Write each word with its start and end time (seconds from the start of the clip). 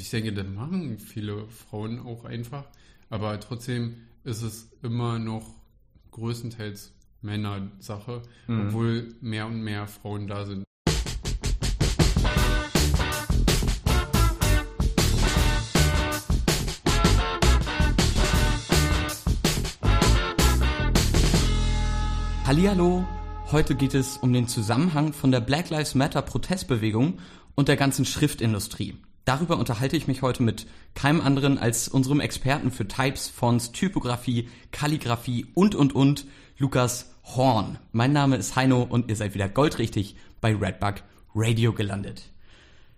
Und 0.00 0.04
ich 0.04 0.10
denke, 0.12 0.32
das 0.32 0.46
machen 0.46 0.98
viele 0.98 1.46
Frauen 1.48 1.98
auch 1.98 2.24
einfach. 2.24 2.64
Aber 3.10 3.38
trotzdem 3.38 3.96
ist 4.24 4.40
es 4.40 4.70
immer 4.82 5.18
noch 5.18 5.44
größtenteils 6.12 6.94
Männersache, 7.20 8.22
mhm. 8.46 8.68
obwohl 8.68 9.14
mehr 9.20 9.46
und 9.46 9.60
mehr 9.60 9.86
Frauen 9.86 10.26
da 10.26 10.46
sind. 10.46 10.64
Hallihallo, 22.46 23.04
heute 23.52 23.74
geht 23.74 23.92
es 23.92 24.16
um 24.16 24.32
den 24.32 24.48
Zusammenhang 24.48 25.12
von 25.12 25.30
der 25.30 25.40
Black 25.40 25.68
Lives 25.68 25.94
Matter 25.94 26.22
Protestbewegung 26.22 27.18
und 27.54 27.68
der 27.68 27.76
ganzen 27.76 28.06
Schriftindustrie. 28.06 28.96
Darüber 29.30 29.58
unterhalte 29.58 29.96
ich 29.96 30.08
mich 30.08 30.22
heute 30.22 30.42
mit 30.42 30.66
keinem 30.96 31.20
anderen 31.20 31.56
als 31.56 31.86
unserem 31.86 32.18
Experten 32.18 32.72
für 32.72 32.88
Types, 32.88 33.28
Fonts, 33.28 33.70
Typografie, 33.70 34.48
Kalligrafie 34.72 35.46
und 35.54 35.76
und 35.76 35.94
und, 35.94 36.26
Lukas 36.58 37.14
Horn. 37.22 37.78
Mein 37.92 38.12
Name 38.12 38.34
ist 38.34 38.56
Heino 38.56 38.82
und 38.82 39.08
ihr 39.08 39.14
seid 39.14 39.34
wieder 39.34 39.48
goldrichtig 39.48 40.16
bei 40.40 40.52
Redbug 40.52 41.04
Radio 41.32 41.72
gelandet. 41.72 42.24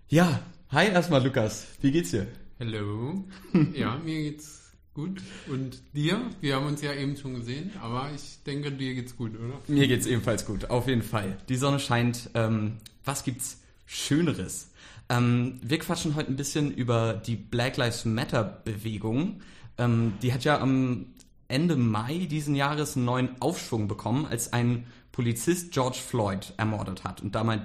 Ja, 0.09 0.41
hi 0.71 0.87
erstmal 0.87 1.23
Lukas, 1.23 1.67
wie 1.83 1.93
geht's 1.93 2.13
dir? 2.13 2.27
Hallo. 2.59 3.25
Ja, 3.75 3.99
mir 4.03 4.23
geht's 4.23 4.73
Gut. 4.95 5.21
Und 5.49 5.83
dir? 5.93 6.31
Wir 6.41 6.57
haben 6.57 6.65
uns 6.65 6.81
ja 6.81 6.95
eben 6.95 7.15
schon 7.19 7.35
gesehen, 7.35 7.73
aber 7.83 8.11
ich 8.15 8.43
denke, 8.47 8.73
dir 8.73 8.95
geht's 8.95 9.19
gut, 9.19 9.39
oder? 9.39 9.61
Mir 9.69 9.87
geht's 9.87 10.07
ebenfalls 10.07 10.47
gut, 10.47 10.71
auf 10.71 10.89
jeden 10.89 11.03
Fall. 11.03 11.37
Die 11.51 11.57
Sonne 11.57 11.79
scheint. 11.79 12.31
Ähm, 12.33 12.79
was 13.05 13.23
gibt's 13.23 13.61
Schöneres? 13.85 14.72
Ähm, 15.13 15.61
wir 15.63 15.79
quatschen 15.79 16.15
heute 16.15 16.33
ein 16.33 16.37
bisschen 16.37 16.73
über 16.73 17.13
die 17.13 17.37
Black 17.37 17.77
Lives 17.77 18.07
Matter 18.07 18.43
Bewegung. 18.43 19.43
Ähm, 19.77 20.15
die 20.23 20.33
hat 20.33 20.45
ja 20.45 20.59
am 20.59 21.07
Ende 21.49 21.77
Mai 21.77 22.27
diesen 22.31 22.55
Jahres 22.55 22.97
einen 22.97 23.05
neuen 23.05 23.29
Aufschwung 23.41 23.89
bekommen, 23.89 24.25
als 24.25 24.55
ein 24.55 24.87
Polizist 25.13 25.73
George 25.73 25.99
Floyd 25.99 26.55
ermordet 26.57 27.05
hat 27.05 27.21
und 27.21 27.35
damit, 27.35 27.61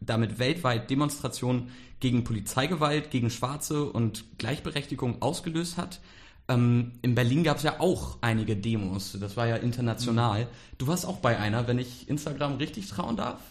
damit 0.00 0.38
weltweit 0.38 0.88
Demonstrationen 0.88 1.68
gegen 2.00 2.24
Polizeigewalt, 2.24 3.10
gegen 3.10 3.28
Schwarze 3.28 3.84
und 3.84 4.24
Gleichberechtigung 4.38 5.20
ausgelöst 5.20 5.76
hat. 5.76 6.00
Ähm, 6.48 6.92
in 7.02 7.14
Berlin 7.14 7.44
gab 7.44 7.58
es 7.58 7.62
ja 7.62 7.78
auch 7.78 8.16
einige 8.22 8.56
Demos. 8.56 9.18
Das 9.20 9.36
war 9.36 9.46
ja 9.46 9.56
international. 9.56 10.48
Du 10.78 10.86
warst 10.86 11.04
auch 11.04 11.18
bei 11.18 11.38
einer, 11.38 11.68
wenn 11.68 11.78
ich 11.78 12.08
Instagram 12.08 12.56
richtig 12.56 12.88
trauen 12.88 13.18
darf? 13.18 13.42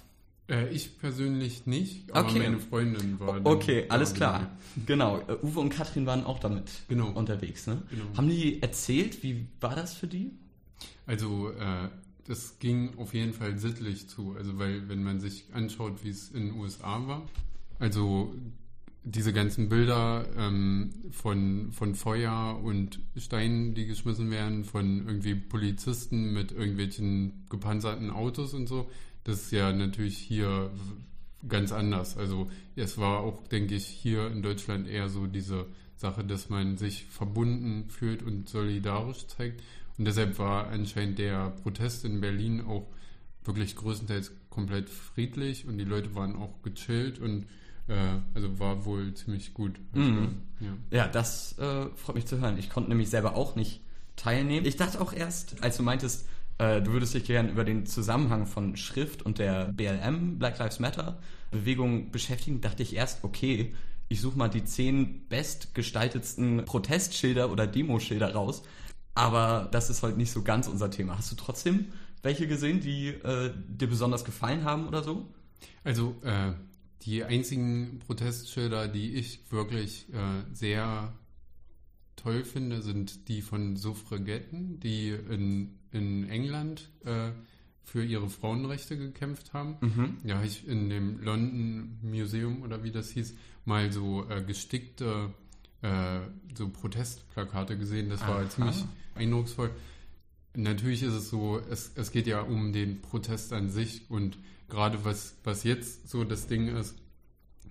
Äh, 0.49 0.69
ich 0.69 0.97
persönlich 0.97 1.67
nicht, 1.67 2.11
aber 2.11 2.29
okay. 2.29 2.39
meine 2.39 2.59
Freundin 2.59 3.19
war. 3.19 3.45
Okay, 3.45 3.85
alles 3.89 4.13
klar. 4.13 4.49
Genau. 4.85 5.21
Uh, 5.27 5.45
Uwe 5.47 5.59
und 5.59 5.69
Katrin 5.69 6.05
waren 6.05 6.25
auch 6.25 6.39
damit 6.39 6.69
genau. 6.87 7.09
unterwegs. 7.11 7.67
Ne? 7.67 7.83
Genau. 7.89 8.05
Haben 8.17 8.29
die 8.29 8.61
erzählt, 8.61 9.21
wie 9.21 9.45
war 9.61 9.75
das 9.75 9.93
für 9.93 10.07
die? 10.07 10.31
Also, 11.05 11.51
äh, 11.51 11.89
das 12.27 12.57
ging 12.59 12.97
auf 12.97 13.13
jeden 13.13 13.33
Fall 13.33 13.57
sittlich 13.59 14.07
zu. 14.07 14.35
Also, 14.37 14.57
weil, 14.57 14.89
wenn 14.89 15.03
man 15.03 15.19
sich 15.19 15.45
anschaut, 15.53 16.03
wie 16.03 16.09
es 16.09 16.29
in 16.29 16.47
den 16.47 16.59
USA 16.59 17.07
war, 17.07 17.27
also 17.77 18.33
diese 19.03 19.33
ganzen 19.33 19.69
Bilder 19.69 20.25
ähm, 20.37 20.91
von, 21.11 21.71
von 21.71 21.95
Feuer 21.95 22.59
und 22.61 22.99
Steinen, 23.15 23.73
die 23.73 23.85
geschmissen 23.85 24.29
werden, 24.29 24.65
von 24.65 25.07
irgendwie 25.07 25.35
Polizisten 25.35 26.33
mit 26.33 26.51
irgendwelchen 26.51 27.45
gepanzerten 27.49 28.11
Autos 28.11 28.53
und 28.53 28.67
so, 28.67 28.89
das 29.23 29.43
ist 29.43 29.51
ja 29.51 29.71
natürlich 29.71 30.17
hier 30.17 30.71
ganz 31.47 31.71
anders. 31.71 32.17
Also 32.17 32.49
es 32.75 32.97
war 32.97 33.19
auch, 33.19 33.47
denke 33.47 33.75
ich, 33.75 33.85
hier 33.85 34.27
in 34.27 34.41
Deutschland 34.41 34.87
eher 34.87 35.09
so 35.09 35.27
diese 35.27 35.65
Sache, 35.95 36.23
dass 36.23 36.49
man 36.49 36.77
sich 36.77 37.05
verbunden 37.05 37.89
fühlt 37.89 38.23
und 38.23 38.49
solidarisch 38.49 39.27
zeigt. 39.27 39.61
Und 39.97 40.05
deshalb 40.05 40.39
war 40.39 40.67
anscheinend 40.69 41.19
der 41.19 41.49
Protest 41.49 42.05
in 42.05 42.21
Berlin 42.21 42.61
auch 42.61 42.87
wirklich 43.43 43.75
größtenteils 43.75 44.31
komplett 44.49 44.89
friedlich 44.89 45.67
und 45.67 45.77
die 45.77 45.83
Leute 45.83 46.15
waren 46.15 46.35
auch 46.35 46.61
gechillt 46.61 47.19
und 47.19 47.45
äh, 47.87 47.93
also 48.33 48.59
war 48.59 48.85
wohl 48.85 49.13
ziemlich 49.13 49.53
gut. 49.53 49.79
Mhm. 49.93 50.41
Ja. 50.59 50.97
ja. 50.97 51.07
das 51.07 51.57
äh, 51.57 51.87
freut 51.95 52.15
mich 52.15 52.25
zu 52.25 52.39
hören. 52.39 52.57
Ich 52.57 52.69
konnte 52.69 52.89
nämlich 52.89 53.09
selber 53.09 53.35
auch 53.35 53.55
nicht 53.55 53.81
teilnehmen. 54.15 54.65
Ich 54.65 54.75
dachte 54.75 55.01
auch 55.01 55.13
erst, 55.13 55.63
als 55.63 55.77
du 55.77 55.83
meintest, 55.83 56.27
äh, 56.59 56.81
du 56.81 56.91
würdest 56.91 57.13
dich 57.13 57.23
gerne 57.23 57.49
über 57.49 57.63
den 57.63 57.85
Zusammenhang 57.85 58.45
von 58.45 58.77
Schrift 58.77 59.23
und 59.23 59.39
der 59.39 59.65
BLM, 59.73 60.37
Black 60.37 60.59
Lives 60.59 60.79
Matter, 60.79 61.19
Bewegung 61.51 62.11
beschäftigen, 62.11 62.61
dachte 62.61 62.83
ich 62.83 62.95
erst, 62.95 63.23
okay, 63.23 63.73
ich 64.09 64.21
suche 64.21 64.37
mal 64.37 64.49
die 64.49 64.63
zehn 64.63 65.27
bestgestaltetsten 65.29 66.65
Protestschilder 66.65 67.51
oder 67.51 67.65
Demoschilder 67.65 68.33
raus. 68.33 68.63
Aber 69.15 69.67
das 69.71 69.89
ist 69.89 70.03
heute 70.03 70.17
nicht 70.17 70.31
so 70.31 70.43
ganz 70.43 70.67
unser 70.67 70.91
Thema. 70.91 71.17
Hast 71.17 71.31
du 71.31 71.35
trotzdem 71.35 71.87
welche 72.21 72.47
gesehen, 72.47 72.81
die 72.81 73.07
äh, 73.07 73.51
dir 73.67 73.87
besonders 73.87 74.25
gefallen 74.25 74.63
haben 74.63 74.87
oder 74.87 75.03
so? 75.03 75.27
Also 75.83 76.15
äh, 76.23 76.51
die 77.03 77.23
einzigen 77.23 77.99
Protestschilder, 78.05 78.87
die 78.87 79.15
ich 79.15 79.39
wirklich 79.51 80.07
äh, 80.13 80.43
sehr 80.53 81.13
toll 82.19 82.43
finde, 82.43 82.81
sind 82.81 83.27
die 83.27 83.41
von 83.41 83.75
Suffragetten, 83.75 84.79
die 84.79 85.09
in, 85.09 85.75
in 85.91 86.29
England 86.29 86.89
äh, 87.05 87.31
für 87.83 88.03
ihre 88.03 88.29
Frauenrechte 88.29 88.97
gekämpft 88.97 89.53
haben. 89.53 89.77
Mhm. 89.81 90.17
Ja, 90.23 90.35
habe 90.35 90.45
ich 90.45 90.67
in 90.67 90.89
dem 90.89 91.21
London 91.21 91.97
Museum 92.01 92.61
oder 92.61 92.83
wie 92.83 92.91
das 92.91 93.09
hieß, 93.11 93.35
mal 93.65 93.91
so 93.91 94.29
äh, 94.29 94.43
gestickte 94.43 95.33
äh, 95.81 96.19
so 96.55 96.69
Protestplakate 96.69 97.77
gesehen. 97.77 98.09
Das 98.09 98.21
war 98.21 98.39
Aha. 98.39 98.49
ziemlich 98.49 98.85
eindrucksvoll. 99.15 99.71
Natürlich 100.55 101.03
ist 101.03 101.13
es 101.13 101.29
so, 101.29 101.59
es, 101.69 101.91
es 101.95 102.11
geht 102.11 102.27
ja 102.27 102.41
um 102.41 102.73
den 102.73 103.01
Protest 103.01 103.53
an 103.53 103.69
sich 103.69 104.09
und 104.09 104.37
gerade 104.67 105.05
was, 105.05 105.35
was 105.43 105.63
jetzt 105.63 106.09
so 106.09 106.23
das 106.23 106.47
Ding 106.47 106.75
ist, 106.75 106.95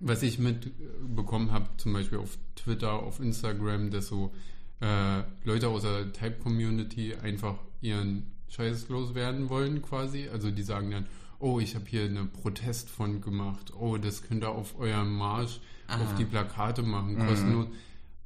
was 0.01 0.23
ich 0.23 0.39
mitbekommen 0.39 1.51
habe, 1.51 1.69
zum 1.77 1.93
Beispiel 1.93 2.19
auf 2.19 2.39
Twitter, 2.69 2.93
auf 2.93 3.19
Instagram, 3.19 3.91
dass 3.91 4.09
so 4.09 4.33
äh, 4.81 5.23
Leute 5.45 5.69
aus 5.69 5.83
der 5.83 6.13
Type-Community 6.13 7.15
einfach 7.15 7.57
ihren 7.81 8.31
Scheiß 8.49 8.89
loswerden 8.91 9.49
wollen 9.49 9.81
quasi. 9.81 10.29
Also 10.29 10.51
die 10.51 10.63
sagen 10.63 10.91
dann, 10.91 11.07
oh, 11.39 11.61
ich 11.61 11.75
habe 11.75 11.87
hier 11.89 12.05
eine 12.05 12.25
Protestfond 12.25 13.23
gemacht, 13.23 13.73
oh, 13.75 13.97
das 13.97 14.23
könnt 14.23 14.45
ihr 14.45 14.51
auf 14.51 14.79
eurem 14.79 15.17
Marsch 15.17 15.61
Aha. 15.87 16.03
auf 16.03 16.15
die 16.17 16.25
Plakate 16.25 16.83
machen, 16.83 17.15
mhm. 17.15 17.27
kostenlos. 17.27 17.67
Mhm. 17.67 17.73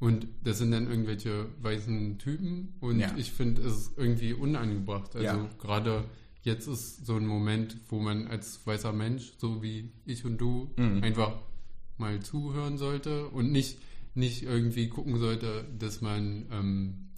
Und 0.00 0.26
das 0.42 0.59
sind 0.59 0.72
dann 0.72 0.91
irgendwelche 0.91 1.47
weißen 1.60 2.19
Typen 2.19 2.74
und 2.80 2.98
ja. 2.98 3.14
ich 3.16 3.30
finde 3.30 3.62
es 3.62 3.92
irgendwie 3.97 4.32
unangebracht. 4.32 5.14
Also 5.14 5.36
ja. 5.42 5.48
gerade 5.60 6.04
jetzt 6.42 6.66
ist 6.66 7.06
so 7.06 7.14
ein 7.14 7.26
Moment, 7.26 7.76
wo 7.88 8.00
man 8.00 8.26
als 8.26 8.66
weißer 8.66 8.92
Mensch, 8.92 9.32
so 9.38 9.62
wie 9.62 9.92
ich 10.04 10.24
und 10.24 10.38
du, 10.38 10.72
mhm. 10.76 11.04
einfach 11.04 11.34
mal 11.98 12.19
zuhören 12.20 12.78
sollte 12.78 13.28
und 13.28 13.53
nicht, 13.53 13.78
nicht 14.14 14.42
irgendwie 14.42 14.88
gucken 14.88 15.18
sollte, 15.18 15.64
dass 15.78 16.00
man 16.00 16.46
ähm, 16.50 17.08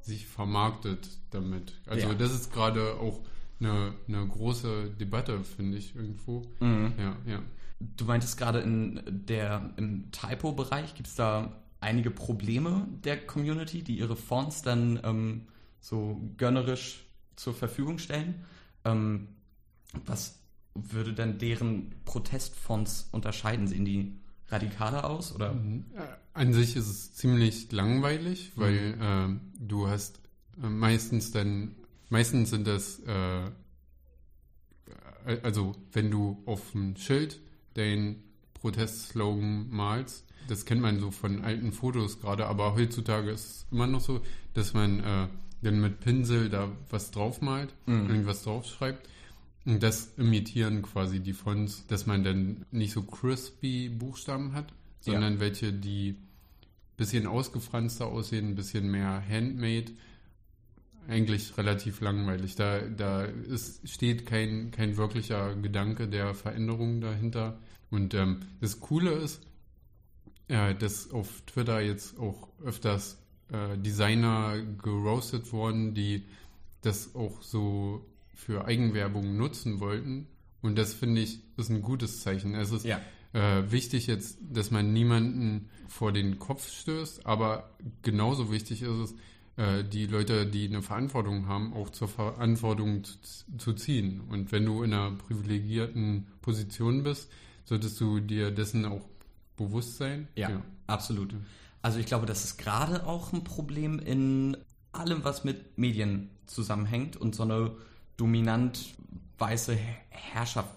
sich 0.00 0.26
vermarktet 0.26 1.08
damit. 1.30 1.74
Also 1.86 2.08
ja. 2.08 2.14
das 2.14 2.32
ist 2.32 2.52
gerade 2.52 2.94
auch 2.94 3.20
eine, 3.60 3.94
eine 4.08 4.26
große 4.26 4.90
Debatte, 5.00 5.42
finde 5.42 5.78
ich, 5.78 5.96
irgendwo. 5.96 6.42
Mhm. 6.60 6.92
Ja, 6.98 7.16
ja. 7.26 7.42
Du 7.80 8.04
meintest 8.04 8.36
gerade 8.38 8.60
in 8.60 9.02
der 9.26 9.72
im 9.76 10.10
Typo-Bereich 10.10 10.94
gibt 10.94 11.08
es 11.08 11.16
da 11.16 11.60
einige 11.80 12.10
Probleme 12.10 12.86
der 13.04 13.26
Community, 13.26 13.82
die 13.82 13.98
ihre 13.98 14.16
Fonts 14.16 14.62
dann 14.62 15.00
ähm, 15.04 15.48
so 15.80 16.20
gönnerisch 16.36 17.04
zur 17.36 17.54
Verfügung 17.54 17.98
stellen. 17.98 18.44
Ähm, 18.84 19.28
was 20.06 20.38
würde 20.74 21.12
denn 21.12 21.38
deren 21.38 21.94
Protestfonds 22.04 23.08
unterscheiden? 23.12 23.66
Sehen 23.66 23.84
die 23.84 24.18
radikaler 24.48 25.08
aus? 25.08 25.34
Oder? 25.34 25.52
Mhm. 25.52 25.84
Äh, 25.94 26.00
an 26.32 26.52
sich 26.52 26.76
ist 26.76 26.88
es 26.88 27.14
ziemlich 27.14 27.70
langweilig, 27.72 28.52
weil 28.56 28.96
mhm. 28.96 29.40
äh, 29.60 29.66
du 29.66 29.88
hast 29.88 30.20
äh, 30.62 30.68
meistens 30.68 31.30
dann, 31.30 31.76
meistens 32.08 32.50
sind 32.50 32.66
das, 32.66 33.00
äh, 33.00 33.50
also 35.42 35.74
wenn 35.92 36.10
du 36.10 36.42
auf 36.46 36.74
ein 36.74 36.96
Schild 36.96 37.40
den 37.76 38.22
Protestslogan 38.54 39.68
malst, 39.70 40.24
das 40.48 40.64
kennt 40.66 40.82
man 40.82 41.00
so 41.00 41.10
von 41.10 41.42
alten 41.42 41.72
Fotos 41.72 42.20
gerade, 42.20 42.46
aber 42.46 42.74
heutzutage 42.74 43.30
ist 43.30 43.44
es 43.46 43.66
immer 43.70 43.86
noch 43.86 44.00
so, 44.00 44.20
dass 44.52 44.74
man 44.74 45.00
äh, 45.00 45.28
dann 45.62 45.80
mit 45.80 46.00
Pinsel 46.00 46.50
da 46.50 46.70
was 46.90 47.10
draufmalt, 47.10 47.74
mhm. 47.86 48.08
irgendwas 48.08 48.42
draufschreibt. 48.42 49.08
Und 49.64 49.82
das 49.82 50.12
imitieren 50.18 50.82
quasi 50.82 51.20
die 51.20 51.32
Fonts, 51.32 51.86
dass 51.86 52.06
man 52.06 52.22
dann 52.22 52.66
nicht 52.70 52.92
so 52.92 53.02
crispy 53.02 53.88
Buchstaben 53.88 54.52
hat, 54.52 54.72
sondern 55.00 55.34
ja. 55.34 55.40
welche, 55.40 55.72
die 55.72 56.16
bisschen 56.96 57.26
ausgefranster 57.26 58.06
aussehen, 58.06 58.50
ein 58.50 58.54
bisschen 58.54 58.90
mehr 58.90 59.22
handmade. 59.26 59.92
Eigentlich 61.08 61.56
relativ 61.58 62.00
langweilig. 62.00 62.56
Da, 62.56 62.80
da 62.80 63.24
ist, 63.24 63.88
steht 63.88 64.26
kein, 64.26 64.70
kein 64.70 64.96
wirklicher 64.96 65.54
Gedanke 65.56 66.08
der 66.08 66.34
Veränderung 66.34 67.00
dahinter. 67.00 67.58
Und 67.90 68.14
ähm, 68.14 68.40
das 68.60 68.80
Coole 68.80 69.12
ist, 69.12 69.42
äh, 70.48 70.74
dass 70.74 71.10
auf 71.10 71.42
Twitter 71.46 71.80
jetzt 71.80 72.18
auch 72.18 72.48
öfters 72.64 73.18
äh, 73.50 73.76
Designer 73.76 74.56
geroastet 74.82 75.52
worden, 75.52 75.94
die 75.94 76.24
das 76.80 77.14
auch 77.14 77.42
so 77.42 78.06
für 78.34 78.64
Eigenwerbung 78.66 79.36
nutzen 79.36 79.80
wollten. 79.80 80.26
Und 80.62 80.76
das 80.76 80.94
finde 80.94 81.20
ich 81.20 81.40
ist 81.56 81.70
ein 81.70 81.82
gutes 81.82 82.20
Zeichen. 82.20 82.54
Es 82.54 82.70
ist 82.72 82.84
Ja. 82.84 83.00
äh, 83.32 83.70
wichtig 83.70 84.06
jetzt, 84.06 84.38
dass 84.50 84.70
man 84.70 84.92
niemanden 84.92 85.68
vor 85.88 86.12
den 86.12 86.38
Kopf 86.38 86.70
stößt, 86.70 87.26
aber 87.26 87.70
genauso 88.02 88.50
wichtig 88.50 88.82
ist 88.82 88.88
es, 88.90 89.14
äh, 89.56 89.84
die 89.84 90.06
Leute, 90.06 90.46
die 90.46 90.66
eine 90.66 90.82
Verantwortung 90.82 91.46
haben, 91.46 91.74
auch 91.74 91.90
zur 91.90 92.08
Verantwortung 92.08 93.04
zu, 93.04 93.14
zu 93.58 93.72
ziehen. 93.74 94.20
Und 94.30 94.50
wenn 94.52 94.64
du 94.64 94.82
in 94.82 94.92
einer 94.92 95.12
privilegierten 95.12 96.26
Position 96.40 97.02
bist, 97.02 97.30
solltest 97.64 98.00
du 98.00 98.20
dir 98.20 98.50
dessen 98.50 98.84
auch 98.84 99.04
bewusst 99.56 99.96
sein. 99.98 100.28
Ja, 100.36 100.62
absolut. 100.86 101.34
Also 101.82 101.98
ich 101.98 102.06
glaube, 102.06 102.26
das 102.26 102.44
ist 102.44 102.56
gerade 102.56 103.06
auch 103.06 103.32
ein 103.32 103.44
Problem 103.44 103.98
in 103.98 104.56
allem, 104.92 105.22
was 105.24 105.44
mit 105.44 105.76
Medien 105.78 106.30
zusammenhängt 106.46 107.16
und 107.16 107.34
so 107.34 107.42
eine 107.42 107.72
dominant 108.16 108.94
weiße 109.38 109.76
Herrschaft, 110.10 110.70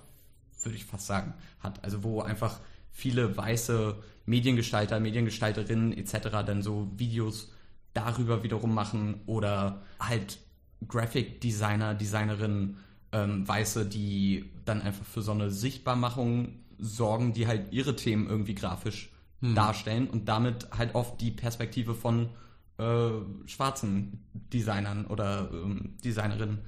würde 0.63 0.77
ich 0.77 0.85
fast 0.85 1.07
sagen, 1.07 1.33
hat. 1.59 1.83
Also 1.83 2.03
wo 2.03 2.21
einfach 2.21 2.59
viele 2.91 3.37
weiße 3.37 3.95
Mediengestalter, 4.25 4.99
Mediengestalterinnen 4.99 5.93
etc. 5.93 6.29
dann 6.45 6.61
so 6.61 6.89
Videos 6.97 7.51
darüber 7.93 8.43
wiederum 8.43 8.73
machen 8.73 9.21
oder 9.25 9.81
halt 9.99 10.39
Graphic 10.87 11.41
Designer, 11.41 11.95
Designerinnen, 11.95 12.77
ähm, 13.11 13.47
Weiße, 13.47 13.85
die 13.85 14.51
dann 14.65 14.81
einfach 14.81 15.05
für 15.05 15.21
so 15.21 15.31
eine 15.31 15.49
Sichtbarmachung 15.49 16.59
sorgen, 16.77 17.33
die 17.33 17.47
halt 17.47 17.71
ihre 17.73 17.95
Themen 17.95 18.29
irgendwie 18.29 18.53
grafisch 18.53 19.09
darstellen 19.41 20.09
und 20.09 20.27
damit 20.27 20.67
halt 20.75 20.95
oft 20.95 21.21
die 21.21 21.31
Perspektive 21.31 21.93
von 21.93 22.29
äh, 22.77 23.09
schwarzen 23.45 24.25
Designern 24.33 25.05
oder 25.05 25.49
ähm, 25.51 25.95
Designerinnen 26.03 26.59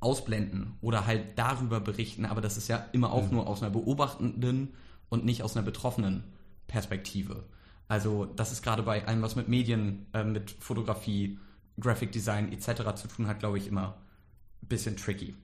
ausblenden 0.00 0.74
oder 0.80 1.06
halt 1.06 1.38
darüber 1.38 1.80
berichten, 1.80 2.24
aber 2.24 2.40
das 2.40 2.56
ist 2.56 2.68
ja 2.68 2.86
immer 2.92 3.12
auch 3.12 3.30
nur 3.30 3.46
aus 3.46 3.62
einer 3.62 3.70
beobachtenden 3.70 4.74
und 5.08 5.24
nicht 5.24 5.42
aus 5.42 5.56
einer 5.56 5.64
betroffenen 5.64 6.24
Perspektive. 6.66 7.44
Also 7.88 8.24
das 8.24 8.52
ist 8.52 8.62
gerade 8.62 8.82
bei 8.82 9.06
allem, 9.06 9.22
was 9.22 9.36
mit 9.36 9.48
Medien, 9.48 10.06
äh, 10.14 10.24
mit 10.24 10.50
Fotografie, 10.52 11.38
Graphic 11.78 12.12
Design 12.12 12.52
etc. 12.52 12.94
zu 12.94 13.08
tun 13.08 13.26
hat, 13.26 13.40
glaube 13.40 13.58
ich, 13.58 13.66
immer 13.66 13.98
ein 14.62 14.68
bisschen 14.68 14.96
tricky. 14.96 15.34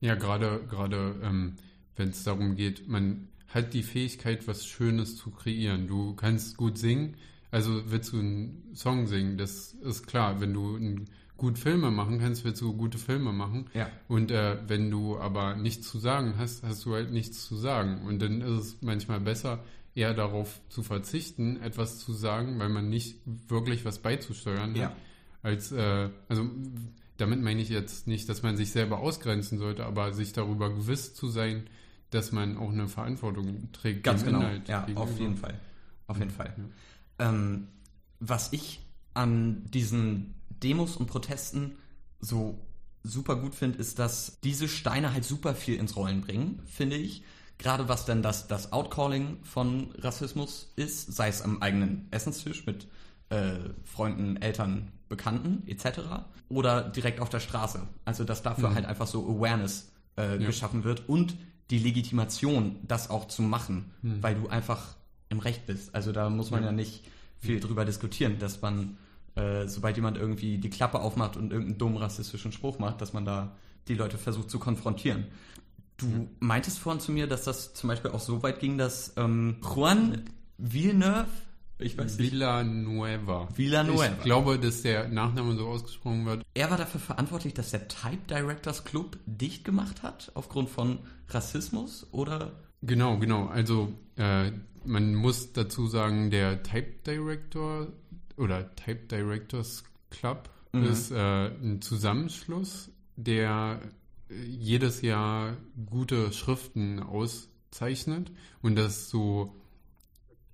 Ja, 0.00 0.14
gerade 0.14 0.60
gerade 0.68 1.16
ähm, 1.22 1.56
wenn 1.96 2.10
es 2.10 2.24
darum 2.24 2.54
geht, 2.54 2.88
man 2.88 3.28
hat 3.48 3.74
die 3.74 3.82
Fähigkeit, 3.82 4.46
was 4.46 4.66
Schönes 4.66 5.16
zu 5.16 5.30
kreieren. 5.30 5.88
Du 5.88 6.14
kannst 6.14 6.56
gut 6.56 6.78
singen, 6.78 7.16
also 7.50 7.90
willst 7.90 8.12
du 8.12 8.18
einen 8.18 8.70
Song 8.74 9.06
singen, 9.06 9.38
das 9.38 9.72
ist 9.72 10.06
klar. 10.06 10.40
Wenn 10.40 10.52
du 10.52 10.76
ein, 10.76 11.08
gut 11.38 11.58
Filme 11.58 11.90
machen 11.90 12.18
kannst, 12.18 12.44
willst 12.44 12.60
du 12.60 12.76
gute 12.76 12.98
Filme 12.98 13.32
machen. 13.32 13.70
Ja. 13.72 13.88
Und 14.08 14.30
äh, 14.30 14.58
wenn 14.68 14.90
du 14.90 15.18
aber 15.18 15.56
nichts 15.56 15.88
zu 15.88 15.98
sagen 15.98 16.34
hast, 16.36 16.62
hast 16.64 16.84
du 16.84 16.92
halt 16.94 17.10
nichts 17.12 17.46
zu 17.46 17.56
sagen. 17.56 18.02
Und 18.06 18.20
dann 18.20 18.42
ist 18.42 18.50
es 18.50 18.76
manchmal 18.82 19.20
besser, 19.20 19.64
eher 19.94 20.12
darauf 20.14 20.60
zu 20.68 20.82
verzichten, 20.82 21.60
etwas 21.62 21.98
zu 22.00 22.12
sagen, 22.12 22.58
weil 22.58 22.68
man 22.68 22.90
nicht 22.90 23.16
wirklich 23.24 23.84
was 23.86 23.98
beizusteuern 24.00 24.74
Ja. 24.76 24.86
hat, 24.90 24.96
als 25.42 25.72
äh, 25.72 26.10
also 26.28 26.44
damit 27.16 27.40
meine 27.42 27.60
ich 27.62 27.68
jetzt 27.68 28.06
nicht, 28.06 28.28
dass 28.28 28.42
man 28.42 28.56
sich 28.56 28.70
selber 28.70 28.98
ausgrenzen 28.98 29.58
sollte, 29.58 29.86
aber 29.86 30.12
sich 30.12 30.32
darüber 30.32 30.70
gewiss 30.70 31.14
zu 31.14 31.28
sein, 31.28 31.64
dass 32.10 32.30
man 32.32 32.56
auch 32.56 32.70
eine 32.70 32.86
Verantwortung 32.88 33.70
trägt. 33.72 34.04
Ganz 34.04 34.24
genau. 34.24 34.38
Inhalt 34.40 34.68
Ja, 34.68 34.80
gegenüber. 34.82 35.02
auf 35.02 35.18
jeden 35.18 35.36
Fall. 35.36 35.58
Auf 36.06 36.18
jeden 36.18 36.30
Fall. 36.30 36.54
Ähm, 37.18 37.68
was 38.20 38.52
ich 38.52 38.80
an 39.14 39.64
diesen 39.72 40.34
Demos 40.62 40.96
und 40.96 41.06
Protesten 41.06 41.76
so 42.20 42.58
super 43.02 43.36
gut 43.36 43.54
finde, 43.54 43.78
ist, 43.78 43.98
dass 43.98 44.38
diese 44.42 44.68
Steine 44.68 45.12
halt 45.12 45.24
super 45.24 45.54
viel 45.54 45.76
ins 45.76 45.96
Rollen 45.96 46.20
bringen, 46.20 46.62
finde 46.66 46.96
ich. 46.96 47.22
Gerade 47.58 47.88
was 47.88 48.04
denn 48.04 48.22
das, 48.22 48.46
das 48.46 48.72
Outcalling 48.72 49.38
von 49.42 49.90
Rassismus 49.98 50.72
ist, 50.76 51.12
sei 51.12 51.28
es 51.28 51.42
am 51.42 51.60
eigenen 51.60 52.06
Essenstisch 52.10 52.66
mit 52.66 52.86
äh, 53.30 53.56
Freunden, 53.84 54.36
Eltern, 54.36 54.92
Bekannten 55.08 55.66
etc. 55.66 56.00
oder 56.48 56.82
direkt 56.82 57.20
auf 57.20 57.30
der 57.30 57.40
Straße. 57.40 57.80
Also 58.04 58.24
dass 58.24 58.42
dafür 58.42 58.74
halt 58.74 58.86
einfach 58.86 59.06
so 59.06 59.26
Awareness 59.26 59.90
äh, 60.16 60.38
geschaffen 60.38 60.84
wird 60.84 61.08
und 61.08 61.34
die 61.70 61.78
Legitimation, 61.78 62.76
das 62.86 63.10
auch 63.10 63.26
zu 63.26 63.42
machen, 63.42 63.90
weil 64.02 64.34
du 64.34 64.48
einfach 64.48 64.96
im 65.28 65.38
Recht 65.38 65.66
bist. 65.66 65.94
Also 65.94 66.12
da 66.12 66.30
muss 66.30 66.50
man 66.50 66.64
ja, 66.64 66.72
nicht 66.72 67.04
viel 67.38 67.60
drüber 67.60 67.84
diskutieren, 67.84 68.38
dass 68.38 68.62
man, 68.62 68.96
äh, 69.38 69.68
sobald 69.68 69.96
jemand 69.96 70.18
irgendwie 70.18 70.58
die 70.58 70.70
Klappe 70.70 70.98
aufmacht 71.00 71.36
und 71.36 71.52
irgendeinen 71.52 71.78
dummen 71.78 71.96
rassistischen 71.98 72.50
Spruch 72.50 72.78
macht, 72.78 73.00
dass 73.00 73.12
man 73.12 73.24
da 73.24 73.56
die 73.86 73.94
Leute 73.94 74.18
versucht 74.18 74.50
zu 74.50 74.58
konfrontieren. 74.58 75.26
Du 75.96 76.28
meintest 76.40 76.78
vorhin 76.78 77.00
zu 77.00 77.12
mir, 77.12 77.26
dass 77.26 77.44
das 77.44 77.72
zum 77.74 77.88
Beispiel 77.88 78.10
auch 78.10 78.20
so 78.20 78.42
weit 78.42 78.60
ging, 78.60 78.78
dass 78.78 79.14
ähm, 79.16 79.56
Juan 79.62 80.22
Villeneuve, 80.56 81.26
ich 81.78 81.96
weiß 81.96 82.18
nicht, 82.18 82.32
Villanueva. 82.32 83.48
Villanueva. 83.54 84.12
Ich 84.18 84.24
glaube, 84.24 84.58
dass 84.58 84.82
der 84.82 85.08
Nachname 85.08 85.54
so 85.56 85.68
ausgesprochen 85.68 86.26
wird. 86.26 86.44
er 86.54 86.70
war 86.70 86.76
dafür 86.76 87.00
verantwortlich, 87.00 87.54
dass 87.54 87.70
der 87.70 87.86
Type 87.86 88.18
Directors 88.28 88.84
Club 88.84 89.18
dicht 89.26 89.64
gemacht 89.64 90.02
hat, 90.02 90.32
aufgrund 90.34 90.68
von 90.68 90.98
Rassismus 91.28 92.08
oder? 92.10 92.52
Genau, 92.82 93.18
genau. 93.18 93.46
Also 93.46 93.92
äh, 94.16 94.50
man 94.84 95.14
muss 95.14 95.52
dazu 95.52 95.86
sagen, 95.86 96.30
der 96.30 96.62
Type 96.62 96.94
Director 97.06 97.88
oder 98.38 98.74
Type 98.76 99.06
Directors 99.10 99.84
Club 100.10 100.48
Mhm. 100.72 100.82
ist 100.84 101.10
äh, 101.10 101.46
ein 101.46 101.80
Zusammenschluss, 101.80 102.90
der 103.16 103.80
äh, 104.28 104.34
jedes 104.44 105.00
Jahr 105.00 105.56
gute 105.86 106.30
Schriften 106.32 107.00
auszeichnet 107.02 108.30
und 108.60 108.76
das 108.76 108.98
ist 108.98 109.08
so 109.10 109.54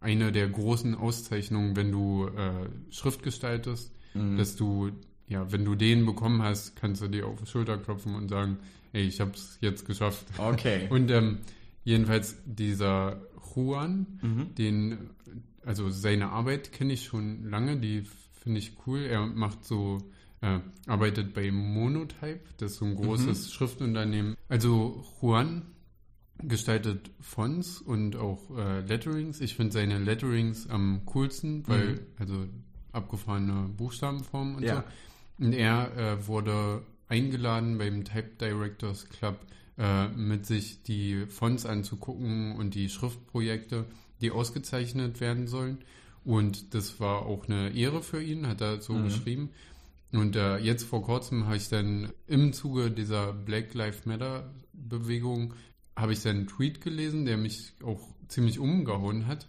eine 0.00 0.30
der 0.30 0.48
großen 0.48 0.94
Auszeichnungen, 0.94 1.74
wenn 1.76 1.90
du 1.90 2.28
äh, 2.28 2.68
Schrift 2.90 3.22
gestaltest, 3.22 3.90
dass 4.36 4.54
du 4.54 4.92
ja, 5.26 5.50
wenn 5.50 5.64
du 5.64 5.74
den 5.74 6.06
bekommen 6.06 6.42
hast, 6.42 6.76
kannst 6.76 7.02
du 7.02 7.08
dir 7.08 7.26
auf 7.26 7.40
die 7.40 7.46
Schulter 7.46 7.78
klopfen 7.78 8.14
und 8.14 8.28
sagen, 8.28 8.58
ey, 8.92 9.02
ich 9.02 9.20
hab's 9.20 9.58
jetzt 9.60 9.86
geschafft. 9.86 10.24
Okay. 10.38 10.86
Und 10.90 11.10
ähm, 11.10 11.38
jedenfalls 11.82 12.36
dieser 12.44 13.22
Juan, 13.56 14.06
den, 14.56 15.10
also 15.64 15.90
seine 15.90 16.30
Arbeit 16.30 16.72
kenne 16.72 16.92
ich 16.92 17.04
schon 17.04 17.48
lange, 17.48 17.76
die 17.78 18.04
finde 18.32 18.58
ich 18.58 18.76
cool. 18.86 19.00
Er 19.00 19.26
macht 19.26 19.64
so, 19.64 19.98
äh, 20.40 20.60
arbeitet 20.86 21.34
bei 21.34 21.50
Monotype, 21.50 22.40
das 22.58 22.72
ist 22.72 22.78
so 22.78 22.84
ein 22.84 22.94
großes 22.94 23.52
Schriftunternehmen. 23.52 24.36
Also 24.48 25.04
Juan 25.20 25.62
gestaltet 26.42 27.10
Fonts 27.20 27.80
und 27.80 28.16
auch 28.16 28.56
äh, 28.56 28.80
Letterings. 28.80 29.40
Ich 29.40 29.54
finde 29.54 29.72
seine 29.72 29.98
Letterings 29.98 30.68
am 30.68 31.02
coolsten, 31.06 31.66
weil, 31.68 32.00
also 32.18 32.46
abgefahrene 32.92 33.70
Buchstabenformen 33.76 34.56
und 34.56 34.62
Ja. 34.62 34.84
so. 35.38 35.44
Und 35.46 35.52
er 35.52 35.96
äh, 35.96 36.26
wurde 36.26 36.82
eingeladen 37.08 37.78
beim 37.78 38.04
Type 38.04 38.30
Directors 38.40 39.08
Club 39.08 39.38
äh, 39.78 40.08
mit 40.08 40.46
sich 40.46 40.82
die 40.82 41.26
Fonts 41.26 41.66
anzugucken 41.66 42.56
und 42.56 42.74
die 42.74 42.88
Schriftprojekte, 42.88 43.86
die 44.20 44.30
ausgezeichnet 44.30 45.20
werden 45.20 45.46
sollen. 45.46 45.78
Und 46.24 46.74
das 46.74 47.00
war 47.00 47.26
auch 47.26 47.46
eine 47.48 47.70
Ehre 47.74 48.02
für 48.02 48.22
ihn, 48.22 48.46
hat 48.46 48.60
er 48.60 48.80
so 48.80 48.94
geschrieben. 48.94 49.50
Und 50.12 50.36
äh, 50.36 50.58
jetzt 50.58 50.84
vor 50.84 51.02
kurzem 51.02 51.46
habe 51.46 51.56
ich 51.56 51.68
dann 51.68 52.12
im 52.26 52.52
Zuge 52.52 52.90
dieser 52.90 53.32
Black 53.32 53.74
Lives 53.74 54.06
Matter 54.06 54.50
Bewegung 54.72 55.54
habe 55.96 56.12
ich 56.12 56.22
dann 56.22 56.36
einen 56.36 56.46
Tweet 56.46 56.80
gelesen, 56.80 57.24
der 57.24 57.36
mich 57.36 57.72
auch 57.82 58.00
ziemlich 58.28 58.58
umgehauen 58.58 59.26
hat, 59.26 59.48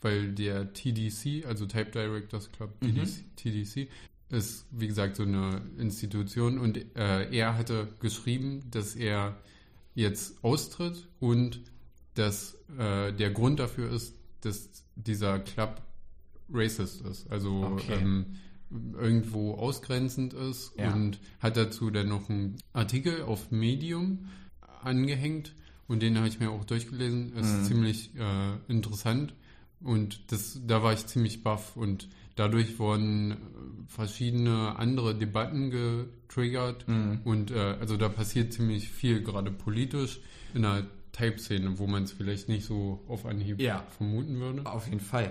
weil 0.00 0.32
der 0.32 0.72
TDC, 0.72 1.46
also 1.46 1.66
Type 1.66 1.90
Directors 1.90 2.50
Club, 2.52 2.80
TDC, 2.80 3.36
TDC 3.36 3.88
ist 4.30 4.66
wie 4.70 4.88
gesagt 4.88 5.16
so 5.16 5.24
eine 5.24 5.60
Institution 5.78 6.58
und 6.58 6.78
äh, 6.96 7.30
er 7.30 7.56
hatte 7.56 7.88
geschrieben, 8.00 8.62
dass 8.70 8.96
er 8.96 9.36
jetzt 9.94 10.42
austritt 10.42 11.06
und 11.20 11.60
dass 12.14 12.54
äh, 12.78 13.12
der 13.12 13.30
Grund 13.30 13.58
dafür 13.60 13.90
ist, 13.90 14.14
dass 14.42 14.68
dieser 14.96 15.38
Club 15.38 15.80
racist 16.52 17.00
ist, 17.02 17.30
also 17.30 17.78
Okay. 17.80 17.98
ähm, 18.02 18.26
irgendwo 18.94 19.54
ausgrenzend 19.54 20.32
ist 20.34 20.72
Ja. 20.78 20.92
und 20.92 21.20
hat 21.40 21.56
dazu 21.56 21.90
dann 21.90 22.08
noch 22.08 22.28
einen 22.30 22.56
Artikel 22.72 23.22
auf 23.22 23.50
Medium 23.50 24.26
angehängt 24.82 25.54
und 25.88 26.00
den 26.02 26.16
habe 26.16 26.28
ich 26.28 26.40
mir 26.40 26.50
auch 26.50 26.64
durchgelesen. 26.64 27.34
Ist 27.36 27.60
Mhm. 27.60 27.64
ziemlich 27.64 28.10
äh, 28.16 28.56
interessant 28.72 29.34
und 29.80 30.32
das, 30.32 30.60
da 30.66 30.82
war 30.82 30.92
ich 30.92 31.06
ziemlich 31.06 31.42
baff 31.42 31.76
und 31.76 32.08
dadurch 32.36 32.78
wurden 32.78 33.32
äh, 33.32 33.36
verschiedene 33.88 34.76
andere 34.76 35.14
Debatten 35.14 35.70
getriggert 35.70 36.88
Mhm. 36.88 37.20
und 37.24 37.50
äh, 37.50 37.58
also 37.80 37.96
da 37.96 38.08
passiert 38.08 38.52
ziemlich 38.52 38.88
viel, 38.88 39.22
gerade 39.22 39.50
politisch 39.50 40.20
in 40.54 40.62
der 40.62 40.86
Type-Szene, 41.12 41.78
wo 41.78 41.86
man 41.86 42.04
es 42.04 42.12
vielleicht 42.12 42.48
nicht 42.48 42.66
so 42.66 43.04
auf 43.08 43.26
Anhieb 43.26 43.60
Ja. 43.60 43.84
vermuten 43.96 44.40
würde. 44.40 44.66
Auf 44.66 44.86
jeden 44.86 45.00
Fall. 45.00 45.30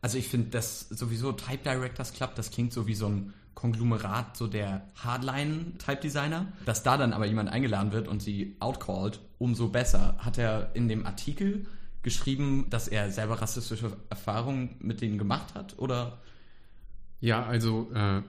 Also 0.00 0.16
ich 0.18 0.28
finde 0.28 0.48
das 0.50 0.88
sowieso 0.88 1.32
Type 1.32 1.58
Directors 1.64 2.12
Club, 2.12 2.34
das 2.34 2.50
klingt 2.50 2.72
so 2.72 2.86
wie 2.86 2.94
so 2.94 3.08
ein 3.08 3.34
Konglomerat, 3.54 4.36
so 4.36 4.46
der 4.46 4.86
Hardline-Type-Designer. 4.94 6.52
Dass 6.64 6.82
da 6.84 6.96
dann 6.96 7.12
aber 7.12 7.26
jemand 7.26 7.48
eingeladen 7.48 7.90
wird 7.92 8.06
und 8.06 8.22
sie 8.22 8.56
outcallt, 8.60 9.20
umso 9.38 9.68
besser. 9.68 10.16
Hat 10.18 10.38
er 10.38 10.70
in 10.74 10.86
dem 10.88 11.04
Artikel 11.04 11.66
geschrieben, 12.02 12.66
dass 12.70 12.86
er 12.86 13.10
selber 13.10 13.42
rassistische 13.42 13.96
Erfahrungen 14.10 14.76
mit 14.78 15.00
denen 15.00 15.18
gemacht 15.18 15.54
hat? 15.54 15.76
Oder? 15.78 16.20
Ja, 17.20 17.44
also 17.44 17.90
äh, 17.92 18.22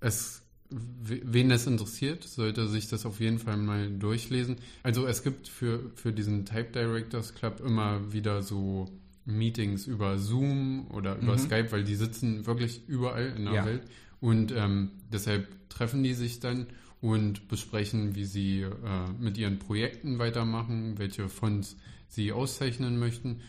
es, 0.00 0.39
wen 0.70 1.50
es 1.50 1.66
interessiert, 1.66 2.24
sollte 2.24 2.68
sich 2.68 2.88
das 2.88 3.04
auf 3.04 3.20
jeden 3.20 3.38
Fall 3.38 3.56
mal 3.56 3.90
durchlesen. 3.90 4.56
Also 4.82 5.06
es 5.06 5.22
gibt 5.22 5.48
für, 5.48 5.90
für 5.96 6.12
diesen 6.12 6.44
Type 6.46 6.70
Directors 6.72 7.34
Club 7.34 7.60
immer 7.64 8.12
wieder 8.12 8.42
so 8.42 8.88
Meetings 9.24 9.86
über 9.86 10.18
Zoom 10.18 10.86
oder 10.90 11.16
über 11.16 11.34
mhm. 11.34 11.38
Skype, 11.38 11.72
weil 11.72 11.84
die 11.84 11.96
sitzen 11.96 12.46
wirklich 12.46 12.88
überall 12.88 13.34
in 13.36 13.44
der 13.44 13.54
ja. 13.54 13.64
Welt. 13.66 13.82
Und 14.20 14.52
ähm, 14.52 14.90
deshalb 15.12 15.48
treffen 15.70 16.02
die 16.02 16.14
sich 16.14 16.40
dann 16.40 16.66
und 17.00 17.48
besprechen, 17.48 18.14
wie 18.14 18.24
sie 18.24 18.62
äh, 18.62 18.70
mit 19.18 19.38
ihren 19.38 19.58
Projekten 19.58 20.18
weitermachen, 20.18 20.98
welche 20.98 21.28
Fonds 21.28 21.76
sie 22.08 22.32
auszeichnen 22.32 22.98
möchten. 22.98 23.40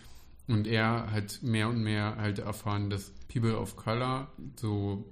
Und 0.48 0.68
er 0.68 1.12
hat 1.12 1.40
mehr 1.42 1.68
und 1.70 1.84
mehr 1.84 2.16
halt 2.18 2.40
erfahren, 2.40 2.90
dass 2.90 3.12
People 3.32 3.58
of 3.58 3.75
Color 3.75 4.30
so 4.56 5.06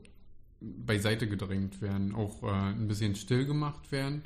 beiseite 0.62 1.28
gedrängt 1.28 1.82
werden, 1.82 2.14
auch 2.14 2.44
äh, 2.44 2.48
ein 2.48 2.88
bisschen 2.88 3.16
still 3.16 3.46
gemacht 3.46 3.92
werden. 3.92 4.24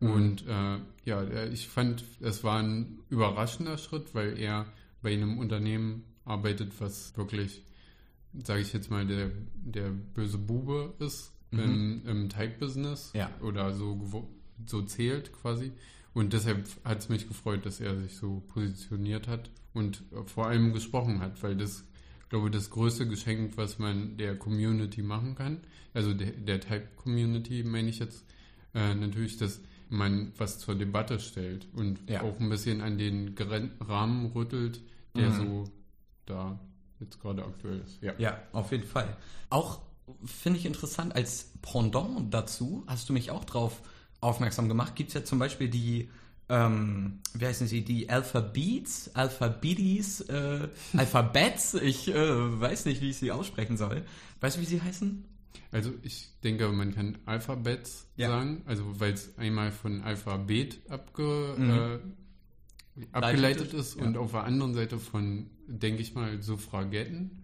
Mhm. 0.00 0.10
Und 0.10 0.46
äh, 0.46 0.78
ja, 1.04 1.44
ich 1.46 1.68
fand, 1.68 2.04
es 2.20 2.44
war 2.44 2.60
ein 2.60 2.98
überraschender 3.10 3.78
Schritt, 3.78 4.14
weil 4.14 4.38
er 4.38 4.66
bei 5.02 5.12
einem 5.12 5.38
Unternehmen 5.38 6.04
arbeitet, 6.24 6.72
was 6.80 7.16
wirklich, 7.16 7.62
sage 8.42 8.60
ich 8.60 8.72
jetzt 8.72 8.90
mal, 8.90 9.06
der, 9.06 9.30
der 9.54 9.90
böse 9.90 10.38
Bube 10.38 10.94
ist 10.98 11.32
mhm. 11.50 11.60
im, 11.60 12.02
im 12.06 12.28
Teig-Business 12.28 13.12
ja. 13.14 13.30
oder 13.40 13.72
so, 13.72 14.28
so 14.66 14.82
zählt 14.82 15.32
quasi. 15.32 15.72
Und 16.14 16.32
deshalb 16.32 16.66
hat 16.84 17.00
es 17.00 17.08
mich 17.08 17.28
gefreut, 17.28 17.66
dass 17.66 17.80
er 17.80 17.98
sich 17.98 18.16
so 18.16 18.42
positioniert 18.48 19.26
hat 19.26 19.50
und 19.72 20.04
vor 20.26 20.46
allem 20.46 20.72
gesprochen 20.72 21.18
hat, 21.20 21.42
weil 21.42 21.56
das, 21.56 21.84
glaube 22.28 22.46
ich, 22.48 22.52
das 22.52 22.70
größte 22.70 23.06
Geschenk, 23.06 23.56
was 23.56 23.78
man 23.78 24.16
der 24.16 24.36
Community 24.36 25.02
machen 25.02 25.34
kann, 25.34 25.60
also 25.92 26.12
der, 26.12 26.32
der 26.32 26.60
Type-Community 26.60 27.62
meine 27.64 27.88
ich 27.88 27.98
jetzt 27.98 28.24
äh, 28.74 28.94
natürlich, 28.94 29.36
dass 29.36 29.60
man 29.88 30.32
was 30.36 30.58
zur 30.58 30.74
Debatte 30.74 31.20
stellt 31.20 31.68
und 31.74 32.08
ja. 32.08 32.22
auch 32.22 32.38
ein 32.40 32.48
bisschen 32.48 32.80
an 32.80 32.98
den 32.98 33.34
Rahmen 33.80 34.26
rüttelt, 34.32 34.80
der 35.14 35.30
mhm. 35.30 35.34
so 35.36 35.64
da 36.26 36.58
jetzt 37.00 37.20
gerade 37.20 37.44
aktuell 37.44 37.80
ist. 37.80 38.02
Ja, 38.02 38.14
ja 38.18 38.42
auf 38.52 38.72
jeden 38.72 38.84
Fall. 38.84 39.16
Auch 39.50 39.82
finde 40.24 40.58
ich 40.58 40.66
interessant, 40.66 41.14
als 41.14 41.52
Pendant 41.62 42.32
dazu 42.32 42.84
hast 42.86 43.08
du 43.08 43.12
mich 43.12 43.30
auch 43.30 43.44
drauf 43.44 43.82
aufmerksam 44.20 44.68
gemacht. 44.68 44.96
Gibt 44.96 45.08
es 45.08 45.14
ja 45.14 45.24
zum 45.24 45.38
Beispiel 45.38 45.68
die, 45.68 46.10
ähm, 46.48 47.20
wie 47.34 47.46
heißen 47.46 47.66
sie, 47.66 47.82
die 47.82 48.10
Alphabets, 48.10 49.10
Alphabetes, 49.14 50.20
äh, 50.22 50.68
Alphabets, 50.96 51.74
ich 51.74 52.08
äh, 52.08 52.60
weiß 52.60 52.86
nicht, 52.86 53.00
wie 53.00 53.10
ich 53.10 53.16
sie 53.16 53.32
aussprechen 53.32 53.76
soll. 53.76 54.04
Weißt 54.40 54.56
du, 54.56 54.60
wie 54.60 54.66
sie 54.66 54.82
heißen? 54.82 55.24
Also 55.72 55.92
ich 56.02 56.28
denke, 56.42 56.68
man 56.68 56.94
kann 56.94 57.18
Alphabets 57.24 58.06
ja. 58.16 58.28
sagen, 58.28 58.62
also 58.66 59.00
weil 59.00 59.12
es 59.12 59.36
einmal 59.38 59.72
von 59.72 60.02
Alphabet 60.02 60.80
abge, 60.88 61.54
mhm. 61.56 61.70
äh, 61.70 63.06
abgeleitet 63.12 63.72
ist 63.74 63.96
ja. 63.96 64.04
und 64.04 64.16
auf 64.16 64.32
der 64.32 64.44
anderen 64.44 64.74
Seite 64.74 64.98
von, 64.98 65.50
denke 65.66 66.02
ich 66.02 66.14
mal, 66.14 66.40
Suffragetten, 66.42 67.42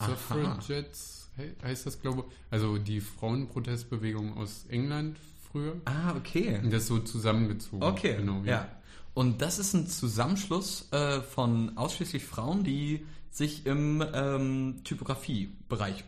Suffragettes 0.00 1.30
heißt 1.62 1.86
das, 1.86 2.00
glaube 2.00 2.24
ich. 2.26 2.34
Also 2.50 2.78
die 2.78 3.00
Frauenprotestbewegung 3.00 4.36
aus 4.36 4.66
England 4.68 5.18
früher. 5.50 5.76
Ah, 5.84 6.14
okay. 6.16 6.60
Und 6.62 6.72
das 6.72 6.86
so 6.86 6.98
zusammengezogen. 6.98 7.82
Okay, 7.82 8.16
genau. 8.16 8.42
Ja. 8.44 8.52
ja. 8.52 8.68
Und 9.14 9.42
das 9.42 9.58
ist 9.58 9.74
ein 9.74 9.86
Zusammenschluss 9.86 10.92
äh, 10.92 11.20
von 11.22 11.76
ausschließlich 11.76 12.24
Frauen, 12.24 12.62
die 12.62 13.04
sich 13.30 13.66
im 13.66 14.04
ähm, 14.14 14.80
Typografiebereich 14.84 16.04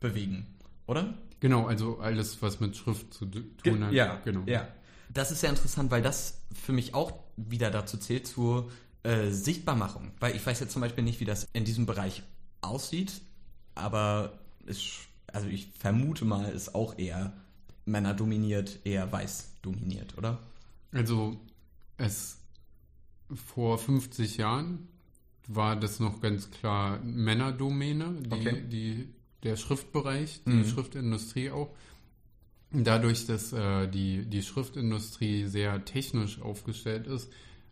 bewegen, 0.00 0.46
oder? 0.86 1.14
Genau, 1.40 1.66
also 1.66 1.98
alles, 1.98 2.40
was 2.42 2.60
mit 2.60 2.76
Schrift 2.76 3.12
zu 3.12 3.26
tun 3.26 3.84
hat. 3.84 3.92
Ja, 3.92 4.20
genau. 4.24 4.42
Ja. 4.46 4.68
Das 5.12 5.30
ist 5.30 5.40
sehr 5.40 5.50
interessant, 5.50 5.90
weil 5.90 6.02
das 6.02 6.40
für 6.54 6.72
mich 6.72 6.94
auch 6.94 7.12
wieder 7.36 7.70
dazu 7.70 7.98
zählt 7.98 8.26
zur 8.26 8.70
äh, 9.02 9.30
Sichtbarmachung. 9.30 10.12
Weil 10.20 10.34
ich 10.34 10.46
weiß 10.46 10.60
jetzt 10.60 10.72
zum 10.72 10.80
Beispiel 10.80 11.04
nicht, 11.04 11.20
wie 11.20 11.24
das 11.24 11.48
in 11.52 11.64
diesem 11.64 11.86
Bereich 11.86 12.22
aussieht, 12.60 13.20
aber 13.74 14.38
es, 14.66 14.80
also 15.26 15.48
ich 15.48 15.68
vermute 15.78 16.24
mal, 16.24 16.50
ist 16.50 16.74
auch 16.74 16.98
eher 16.98 17.32
Männer 17.84 18.14
dominiert, 18.14 18.80
eher 18.84 19.10
weiß 19.10 19.52
dominiert, 19.62 20.16
oder? 20.16 20.40
Also 20.92 21.36
es 21.96 22.38
vor 23.34 23.78
50 23.78 24.36
Jahren 24.36 24.88
war 25.46 25.76
das 25.76 26.00
noch 26.00 26.20
ganz 26.20 26.50
klar 26.50 27.00
Männerdomäne, 27.02 28.14
die, 28.22 28.32
okay. 28.32 28.62
die, 28.68 29.08
der 29.42 29.56
Schriftbereich, 29.56 30.40
die 30.46 30.50
mhm. 30.50 30.64
Schriftindustrie 30.64 31.50
auch. 31.50 31.74
Dadurch, 32.70 33.26
dass 33.26 33.52
äh, 33.52 33.86
die, 33.88 34.24
die 34.26 34.42
Schriftindustrie 34.42 35.46
sehr 35.46 35.84
technisch 35.84 36.40
aufgestellt 36.40 37.06
ist, 37.06 37.30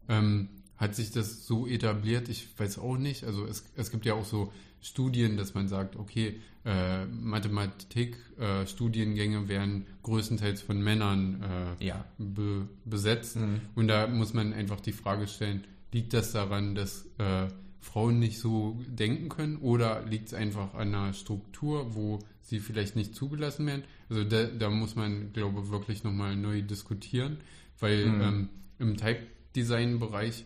ähm, 0.08 0.48
hat 0.76 0.94
sich 0.94 1.10
das 1.12 1.46
so 1.46 1.66
etabliert, 1.66 2.28
ich 2.28 2.48
weiß 2.56 2.78
auch 2.78 2.96
nicht. 2.96 3.24
Also 3.24 3.46
es, 3.46 3.64
es 3.76 3.90
gibt 3.90 4.04
ja 4.04 4.14
auch 4.14 4.24
so 4.24 4.52
Studien, 4.80 5.36
dass 5.36 5.54
man 5.54 5.68
sagt, 5.68 5.96
okay, 5.96 6.40
äh, 6.64 7.06
Mathematik, 7.06 8.16
äh, 8.38 8.66
Studiengänge 8.66 9.48
werden 9.48 9.86
größtenteils 10.02 10.60
von 10.60 10.82
Männern 10.82 11.76
äh, 11.80 11.84
ja. 11.86 12.04
be 12.18 12.68
besetzt. 12.84 13.36
Mhm. 13.36 13.60
Und 13.74 13.88
da 13.88 14.08
muss 14.08 14.34
man 14.34 14.52
einfach 14.52 14.80
die 14.80 14.92
Frage 14.92 15.28
stellen, 15.28 15.64
liegt 15.92 16.12
das 16.14 16.32
daran, 16.32 16.74
dass 16.74 17.06
äh, 17.18 17.48
Frauen 17.80 18.18
nicht 18.18 18.38
so 18.38 18.80
denken 18.86 19.28
können 19.28 19.56
oder 19.56 20.04
liegt 20.06 20.28
es 20.28 20.34
einfach 20.34 20.74
an 20.74 20.94
einer 20.94 21.12
Struktur, 21.12 21.94
wo 21.94 22.20
sie 22.40 22.60
vielleicht 22.60 22.96
nicht 22.96 23.14
zugelassen 23.14 23.66
werden? 23.66 23.84
Also 24.08 24.24
da, 24.24 24.44
da 24.44 24.70
muss 24.70 24.94
man, 24.94 25.32
glaube 25.32 25.60
ich, 25.62 25.70
wirklich 25.70 26.04
nochmal 26.04 26.36
neu 26.36 26.62
diskutieren, 26.62 27.38
weil 27.78 28.06
mhm. 28.06 28.20
ähm, 28.20 28.48
im 28.78 28.96
Type-Design-Bereich 28.96 30.44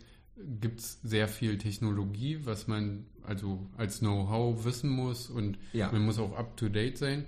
gibt 0.61 0.81
es 0.81 1.01
sehr 1.03 1.29
viel 1.29 1.59
Technologie, 1.59 2.41
was 2.45 2.69
man 2.69 3.07
also 3.23 3.69
als 3.77 4.01
Know-how 4.01 4.65
wissen 4.65 4.91
muss 4.91 5.29
und 5.29 5.59
ja. 5.73 5.91
man 5.91 6.05
muss 6.05 6.19
auch 6.19 6.37
up-to-date 6.37 6.99
sein. 6.99 7.25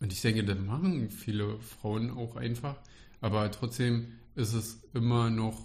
Und 0.00 0.12
ich 0.12 0.20
denke, 0.20 0.44
das 0.44 0.58
machen 0.58 1.10
viele 1.10 1.58
Frauen 1.60 2.10
auch 2.10 2.36
einfach, 2.36 2.76
aber 3.20 3.50
trotzdem 3.50 4.08
ist 4.34 4.52
es 4.52 4.82
immer 4.94 5.30
noch 5.30 5.64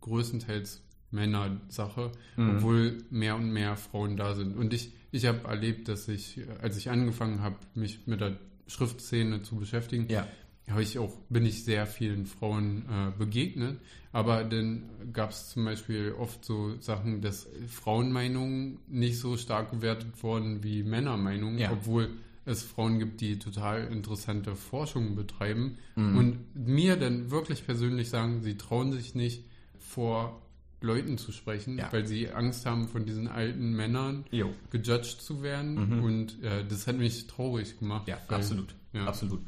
größtenteils 0.00 0.82
Männersache, 1.10 2.12
mhm. 2.36 2.56
obwohl 2.56 2.98
mehr 3.10 3.36
und 3.36 3.52
mehr 3.52 3.76
Frauen 3.76 4.16
da 4.16 4.34
sind. 4.34 4.56
Und 4.56 4.72
ich, 4.72 4.92
ich 5.10 5.26
habe 5.26 5.48
erlebt, 5.48 5.88
dass 5.88 6.08
ich, 6.08 6.40
als 6.60 6.76
ich 6.76 6.90
angefangen 6.90 7.40
habe, 7.40 7.56
mich 7.74 8.06
mit 8.06 8.20
der 8.20 8.38
Schriftszene 8.66 9.42
zu 9.42 9.56
beschäftigen, 9.56 10.06
ja. 10.08 10.26
Habe 10.70 10.82
ich 10.82 10.98
auch, 10.98 11.12
bin 11.28 11.44
ich 11.46 11.64
sehr 11.64 11.86
vielen 11.86 12.26
Frauen 12.26 12.84
äh, 12.88 13.18
begegnet. 13.18 13.78
Aber 14.12 14.44
dann 14.44 14.82
gab 15.12 15.30
es 15.30 15.50
zum 15.50 15.64
Beispiel 15.64 16.14
oft 16.18 16.44
so 16.44 16.74
Sachen, 16.80 17.20
dass 17.20 17.48
Frauenmeinungen 17.68 18.78
nicht 18.88 19.18
so 19.18 19.36
stark 19.36 19.70
gewertet 19.70 20.22
wurden 20.22 20.64
wie 20.64 20.82
Männermeinungen, 20.82 21.58
ja. 21.58 21.70
obwohl 21.70 22.10
es 22.44 22.62
Frauen 22.62 22.98
gibt, 22.98 23.20
die 23.20 23.38
total 23.38 23.86
interessante 23.92 24.56
Forschungen 24.56 25.14
betreiben 25.14 25.78
mhm. 25.94 26.16
und 26.16 26.38
mir 26.54 26.96
dann 26.96 27.30
wirklich 27.30 27.64
persönlich 27.64 28.08
sagen, 28.08 28.42
sie 28.42 28.56
trauen 28.56 28.92
sich 28.92 29.14
nicht 29.14 29.44
vor 29.78 30.42
Leuten 30.80 31.18
zu 31.18 31.30
sprechen, 31.30 31.78
ja. 31.78 31.92
weil 31.92 32.06
sie 32.06 32.30
Angst 32.30 32.64
haben, 32.66 32.88
von 32.88 33.04
diesen 33.04 33.28
alten 33.28 33.74
Männern 33.74 34.24
jo. 34.30 34.52
gejudged 34.70 35.20
zu 35.20 35.42
werden. 35.42 35.98
Mhm. 35.98 36.02
Und 36.02 36.42
äh, 36.42 36.64
das 36.66 36.86
hat 36.86 36.96
mich 36.96 37.26
traurig 37.26 37.78
gemacht. 37.78 38.08
Ja, 38.08 38.18
weil, 38.28 38.38
absolut. 38.38 38.74
Ja. 38.92 39.04
Absolut. 39.04 39.40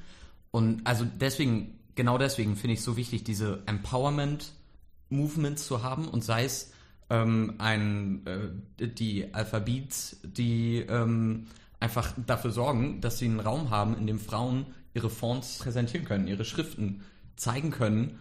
Und 0.52 0.86
also 0.86 1.04
deswegen, 1.04 1.80
genau 1.96 2.18
deswegen 2.18 2.54
finde 2.54 2.74
ich 2.74 2.78
es 2.78 2.84
so 2.84 2.96
wichtig, 2.96 3.24
diese 3.24 3.64
Empowerment-Movements 3.66 5.66
zu 5.66 5.82
haben 5.82 6.06
und 6.06 6.22
sei 6.22 6.44
es 6.44 6.72
ähm, 7.10 7.54
ein, 7.58 8.24
äh, 8.26 8.86
die 8.86 9.34
Alphabets, 9.34 10.20
die 10.22 10.78
ähm, 10.78 11.48
einfach 11.80 12.14
dafür 12.26 12.52
sorgen, 12.52 13.00
dass 13.00 13.18
sie 13.18 13.24
einen 13.24 13.40
Raum 13.40 13.70
haben, 13.70 13.96
in 13.96 14.06
dem 14.06 14.20
Frauen 14.20 14.66
ihre 14.94 15.10
Fonts 15.10 15.58
präsentieren 15.58 16.06
können, 16.06 16.28
ihre 16.28 16.44
Schriften 16.44 17.02
zeigen 17.34 17.70
können, 17.70 18.20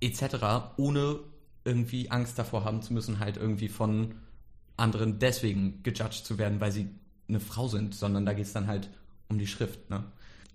etc., 0.00 0.74
ohne 0.76 1.20
irgendwie 1.64 2.10
Angst 2.10 2.38
davor 2.38 2.64
haben 2.64 2.82
zu 2.82 2.92
müssen, 2.92 3.18
halt 3.18 3.36
irgendwie 3.36 3.68
von 3.68 4.14
anderen 4.76 5.18
deswegen 5.18 5.82
gejudged 5.82 6.24
zu 6.24 6.38
werden, 6.38 6.60
weil 6.60 6.72
sie 6.72 6.88
eine 7.28 7.40
Frau 7.40 7.68
sind, 7.68 7.94
sondern 7.94 8.24
da 8.26 8.32
geht 8.32 8.46
es 8.46 8.52
dann 8.52 8.66
halt 8.66 8.88
um 9.28 9.38
die 9.38 9.46
Schrift. 9.46 9.90
Ne? 9.90 10.04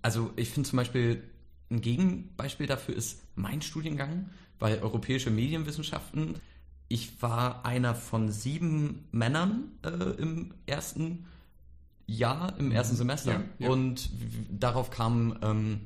Also 0.04 0.32
ich 0.36 0.50
finde 0.50 0.68
zum 0.68 0.76
Beispiel 0.76 1.24
ein 1.70 1.80
Gegenbeispiel 1.80 2.66
dafür 2.66 2.94
ist 2.94 3.22
mein 3.36 3.62
Studiengang, 3.62 4.28
weil 4.58 4.80
europäische 4.80 5.30
Medienwissenschaften 5.30 6.34
ich 6.88 7.22
war 7.22 7.64
einer 7.64 7.94
von 7.94 8.30
sieben 8.30 9.08
Männern 9.12 9.72
äh, 9.82 9.88
im 9.88 10.52
ersten 10.66 11.24
Jahr, 12.06 12.58
im 12.58 12.70
ersten 12.70 12.96
Semester. 12.96 13.32
Ja, 13.32 13.44
ja. 13.58 13.70
Und 13.70 14.10
darauf 14.50 14.90
kamen 14.90 15.38
ähm, 15.40 15.80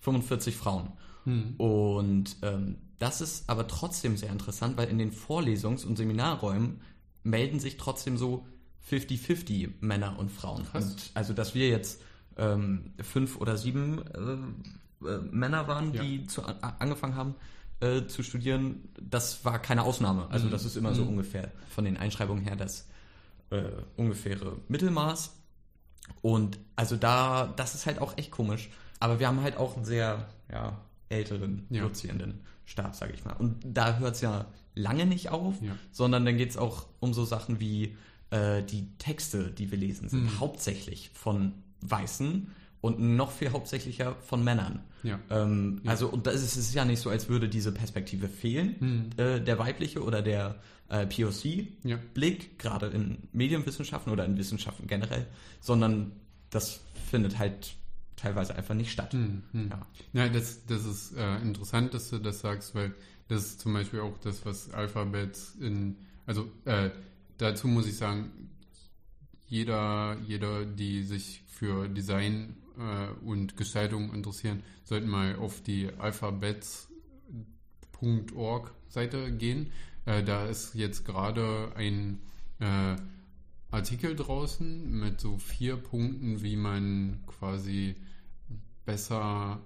45 0.00 0.54
Frauen. 0.54 0.92
Hm. 1.24 1.54
Und 1.56 2.36
ähm, 2.42 2.76
das 2.98 3.22
ist 3.22 3.48
aber 3.48 3.66
trotzdem 3.68 4.18
sehr 4.18 4.30
interessant, 4.30 4.76
weil 4.76 4.88
in 4.88 4.98
den 4.98 5.12
Vorlesungs- 5.12 5.86
und 5.86 5.96
Seminarräumen 5.96 6.82
melden 7.22 7.58
sich 7.58 7.78
trotzdem 7.78 8.18
so 8.18 8.46
50-50 8.90 9.70
Männer 9.80 10.18
und 10.18 10.30
Frauen. 10.30 10.66
Und 10.74 11.10
also, 11.14 11.32
dass 11.32 11.54
wir 11.54 11.70
jetzt 11.70 12.02
ähm, 12.36 12.92
fünf 13.02 13.36
oder 13.36 13.56
sieben 13.56 14.00
äh, 15.02 15.06
äh, 15.08 15.18
Männer 15.30 15.66
waren, 15.68 15.92
Ja. 15.94 16.02
die 16.02 16.26
zu, 16.26 16.42
a, 16.44 16.76
angefangen 16.78 17.14
haben 17.16 17.34
äh, 17.80 18.06
zu 18.06 18.22
studieren, 18.22 18.88
das 19.00 19.44
war 19.44 19.58
keine 19.60 19.82
Ausnahme. 19.82 20.28
Also, 20.30 20.46
Mhm. 20.46 20.50
das 20.52 20.64
ist 20.64 20.76
immer 20.76 20.94
so 20.94 21.02
ungefähr 21.02 21.50
von 21.70 21.84
den 21.84 21.96
Einschreibungen 21.96 22.44
her 22.44 22.54
das 22.56 22.86
äh, 23.50 23.64
ungefähre 23.96 24.56
Mittelmaß. 24.68 25.34
Und 26.22 26.58
also 26.76 26.96
da, 26.96 27.52
das 27.56 27.74
ist 27.74 27.86
halt 27.86 28.00
auch 28.00 28.16
echt 28.16 28.30
komisch. 28.30 28.70
Aber 29.00 29.18
wir 29.20 29.26
haben 29.28 29.42
halt 29.42 29.56
auch 29.56 29.76
einen 29.76 29.84
sehr 29.84 30.28
ja, 30.50 30.80
älteren 31.08 31.66
Ja. 31.70 31.82
dozierenden 31.82 32.40
Stab, 32.64 32.94
sage 32.94 33.12
ich 33.14 33.24
mal. 33.24 33.32
Und 33.34 33.56
da 33.64 33.98
hört 33.98 34.14
es 34.14 34.20
ja 34.20 34.46
lange 34.74 35.04
nicht 35.06 35.30
auf, 35.30 35.60
Ja. 35.60 35.76
sondern 35.90 36.24
dann 36.24 36.36
geht 36.36 36.50
es 36.50 36.56
auch 36.56 36.86
um 37.00 37.12
so 37.12 37.24
Sachen 37.24 37.60
wie 37.60 37.96
äh, 38.30 38.62
die 38.62 38.88
Texte, 38.96 39.50
die 39.50 39.70
wir 39.70 39.76
lesen, 39.78 40.08
sind 40.08 40.22
Mhm. 40.24 40.40
hauptsächlich 40.40 41.10
von 41.12 41.52
Weißen 41.82 42.48
und 42.80 42.98
noch 43.00 43.30
viel 43.30 43.50
hauptsächlicher 43.52 44.16
von 44.22 44.42
Männern. 44.42 44.80
Ja. 45.02 45.18
Ähm, 45.30 45.80
Ja. 45.84 45.90
Also, 45.92 46.08
und 46.08 46.26
das 46.26 46.36
ist, 46.36 46.56
es 46.56 46.68
ist 46.68 46.74
ja 46.74 46.84
nicht 46.84 47.00
so, 47.00 47.10
als 47.10 47.28
würde 47.28 47.48
diese 47.48 47.72
Perspektive 47.72 48.28
fehlen, 48.28 48.76
Hm. 48.78 49.10
äh, 49.16 49.40
der 49.40 49.58
weibliche 49.58 50.02
oder 50.02 50.22
der 50.22 50.56
äh, 50.88 51.06
POC-Blick, 51.06 52.42
Ja. 52.42 52.48
gerade 52.58 52.86
in 52.88 53.18
Medienwissenschaften 53.32 54.12
oder 54.12 54.24
in 54.24 54.36
Wissenschaften 54.36 54.86
generell, 54.86 55.26
sondern 55.60 56.12
das 56.50 56.80
findet 57.10 57.38
halt 57.38 57.74
teilweise 58.16 58.54
einfach 58.54 58.74
nicht 58.74 58.92
statt. 58.92 59.12
Hm, 59.12 59.42
hm. 59.52 59.70
Ja. 59.70 59.86
Ja, 60.24 60.28
das, 60.28 60.64
das 60.66 60.84
ist 60.84 61.16
äh, 61.16 61.36
interessant, 61.38 61.94
dass 61.94 62.10
du 62.10 62.18
das 62.18 62.40
sagst, 62.40 62.74
weil 62.74 62.94
das 63.28 63.42
ist 63.44 63.60
zum 63.60 63.72
Beispiel 63.72 64.00
auch 64.00 64.18
das, 64.18 64.44
was 64.44 64.70
Alphabet 64.72 65.38
in, 65.60 65.96
also 66.26 66.50
äh, 66.66 66.90
dazu 67.38 67.66
muss 67.68 67.86
ich 67.86 67.96
sagen, 67.96 68.30
jeder, 69.52 70.16
jeder, 70.26 70.64
die 70.64 71.02
sich 71.02 71.42
für 71.46 71.86
Design 71.86 72.56
äh, 72.78 73.08
und 73.22 73.54
Gestaltung 73.58 74.14
interessieren, 74.14 74.62
sollten 74.82 75.10
mal 75.10 75.36
auf 75.36 75.60
die 75.60 75.90
alphabets.org 75.98 76.88
Seite 78.88 79.30
gehen. 79.30 79.70
Äh, 80.06 80.22
da 80.24 80.46
ist 80.46 80.74
jetzt 80.74 81.04
gerade 81.04 81.70
ein 81.76 82.22
äh, 82.60 82.96
Artikel 83.70 84.16
draußen 84.16 84.90
mit 84.90 85.20
so 85.20 85.36
vier 85.36 85.76
Punkten, 85.76 86.42
wie 86.42 86.56
man 86.56 87.20
quasi 87.26 87.96
besser 88.86 89.60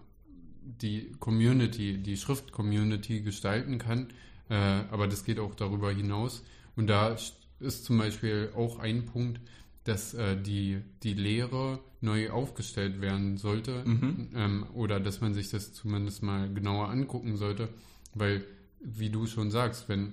die 0.62 1.12
Community, 1.20 1.98
die 1.98 2.16
Schrift-Community 2.16 3.20
gestalten 3.20 3.78
kann. 3.78 4.08
Äh, 4.48 4.82
aber 4.90 5.06
das 5.06 5.22
geht 5.22 5.38
auch 5.38 5.54
darüber 5.54 5.92
hinaus. 5.92 6.42
Und 6.74 6.88
da 6.88 7.16
ist 7.60 7.84
zum 7.84 7.98
Beispiel 7.98 8.50
auch 8.56 8.80
ein 8.80 9.06
Punkt, 9.06 9.40
dass 9.86 10.14
äh, 10.14 10.36
die, 10.40 10.78
die 11.02 11.14
Lehre 11.14 11.78
neu 12.00 12.30
aufgestellt 12.30 13.00
werden 13.00 13.36
sollte 13.36 13.82
Mhm. 13.84 14.28
ähm, 14.34 14.66
oder 14.74 15.00
dass 15.00 15.20
man 15.20 15.34
sich 15.34 15.50
das 15.50 15.72
zumindest 15.72 16.22
mal 16.22 16.52
genauer 16.52 16.88
angucken 16.90 17.36
sollte, 17.36 17.68
weil, 18.14 18.44
wie 18.80 19.10
du 19.10 19.26
schon 19.26 19.50
sagst, 19.50 19.88
wenn 19.88 20.12